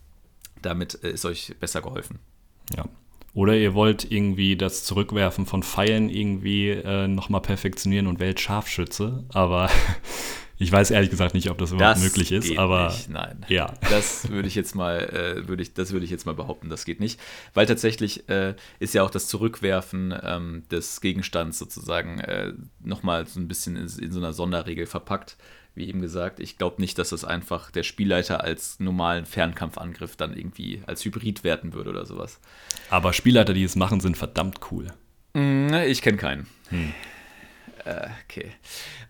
[0.62, 2.18] Damit äh, ist euch besser geholfen.
[2.76, 2.84] Ja.
[3.34, 9.24] Oder ihr wollt irgendwie das Zurückwerfen von Pfeilen irgendwie äh, nochmal perfektionieren und wählt Scharfschütze.
[9.28, 9.70] Aber
[10.59, 13.44] ich weiß ehrlich gesagt nicht, ob das überhaupt das möglich ist, aber nicht, nein.
[13.48, 13.74] Ja.
[13.90, 16.84] Das würde ich jetzt mal, äh, würde ich, das würde ich jetzt mal behaupten, das
[16.84, 17.20] geht nicht.
[17.54, 22.52] Weil tatsächlich äh, ist ja auch das Zurückwerfen ähm, des Gegenstands sozusagen äh,
[22.82, 25.36] nochmal so ein bisschen in, in so einer Sonderregel verpackt
[25.76, 30.34] wie eben gesagt, ich glaube nicht, dass das einfach der Spielleiter als normalen Fernkampfangriff dann
[30.34, 32.40] irgendwie als Hybrid werten würde oder sowas.
[32.88, 34.86] Aber Spielleiter, die es machen, sind verdammt cool.
[35.34, 36.46] Mm, ich kenne keinen.
[36.70, 36.94] Hm.
[37.87, 38.51] Okay.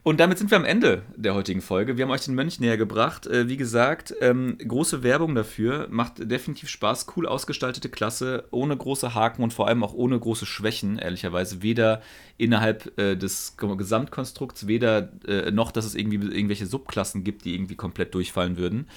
[0.03, 1.97] Und damit sind wir am Ende der heutigen Folge.
[1.97, 3.27] Wir haben euch den Mönch näher gebracht.
[3.27, 5.89] Äh, wie gesagt, ähm, große Werbung dafür.
[5.91, 7.07] Macht definitiv Spaß.
[7.17, 11.63] Cool ausgestaltete Klasse, ohne große Haken und vor allem auch ohne große Schwächen, ehrlicherweise.
[11.63, 12.03] Weder
[12.37, 17.77] innerhalb äh, des Gesamtkonstrukts, weder äh, noch, dass es irgendwie irgendwelche Subklassen gibt, die irgendwie
[17.77, 18.89] komplett durchfallen würden.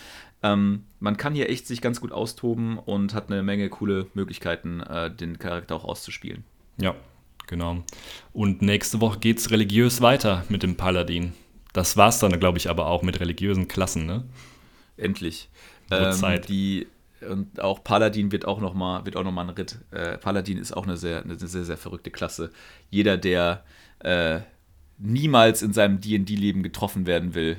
[0.43, 4.83] Ähm, man kann hier echt sich ganz gut austoben und hat eine Menge coole Möglichkeiten,
[5.19, 6.43] den Charakter auch auszuspielen.
[6.77, 6.95] Ja,
[7.49, 7.83] Genau.
[8.31, 11.33] Und nächste Woche geht es religiös weiter mit dem Paladin.
[11.73, 14.23] Das war es dann, glaube ich, aber auch mit religiösen Klassen, ne?
[14.97, 15.49] Endlich.
[15.89, 16.47] Ähm, Zeit.
[16.47, 16.85] Die,
[17.27, 19.79] und auch Paladin wird auch nochmal noch, ein Ritt.
[19.89, 22.51] Äh, Paladin ist auch eine sehr, eine sehr, sehr verrückte Klasse.
[22.91, 23.63] Jeder, der
[23.97, 24.41] äh,
[24.99, 27.57] niemals in seinem DD-Leben getroffen werden will,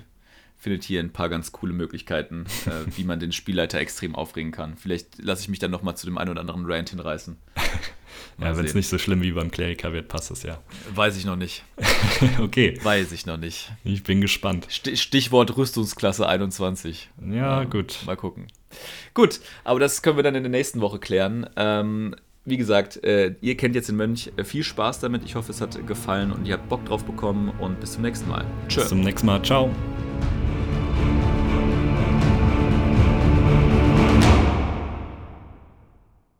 [0.56, 4.76] findet hier ein paar ganz coole Möglichkeiten, äh, wie man den Spielleiter extrem aufregen kann.
[4.76, 7.36] Vielleicht lasse ich mich dann nochmal zu dem einen oder anderen Rant hinreißen.
[8.40, 10.58] ja, wenn es nicht so schlimm wie beim Kleriker wird, passt es ja.
[10.94, 11.64] Weiß ich noch nicht.
[12.40, 12.78] okay.
[12.82, 13.70] Weiß ich noch nicht.
[13.84, 14.66] Ich bin gespannt.
[14.70, 17.10] Stichwort Rüstungsklasse 21.
[17.30, 17.98] Ja, ähm, gut.
[18.06, 18.46] Mal gucken.
[19.14, 21.48] Gut, aber das können wir dann in der nächsten Woche klären.
[21.56, 22.14] Ähm,
[22.44, 24.32] wie gesagt, äh, ihr kennt jetzt den Mönch.
[24.36, 25.24] Äh, viel Spaß damit.
[25.24, 27.50] Ich hoffe, es hat gefallen und ihr habt Bock drauf bekommen.
[27.58, 28.44] Und bis zum nächsten Mal.
[28.68, 28.80] Tschö.
[28.80, 29.42] Bis zum nächsten Mal.
[29.42, 29.70] Ciao.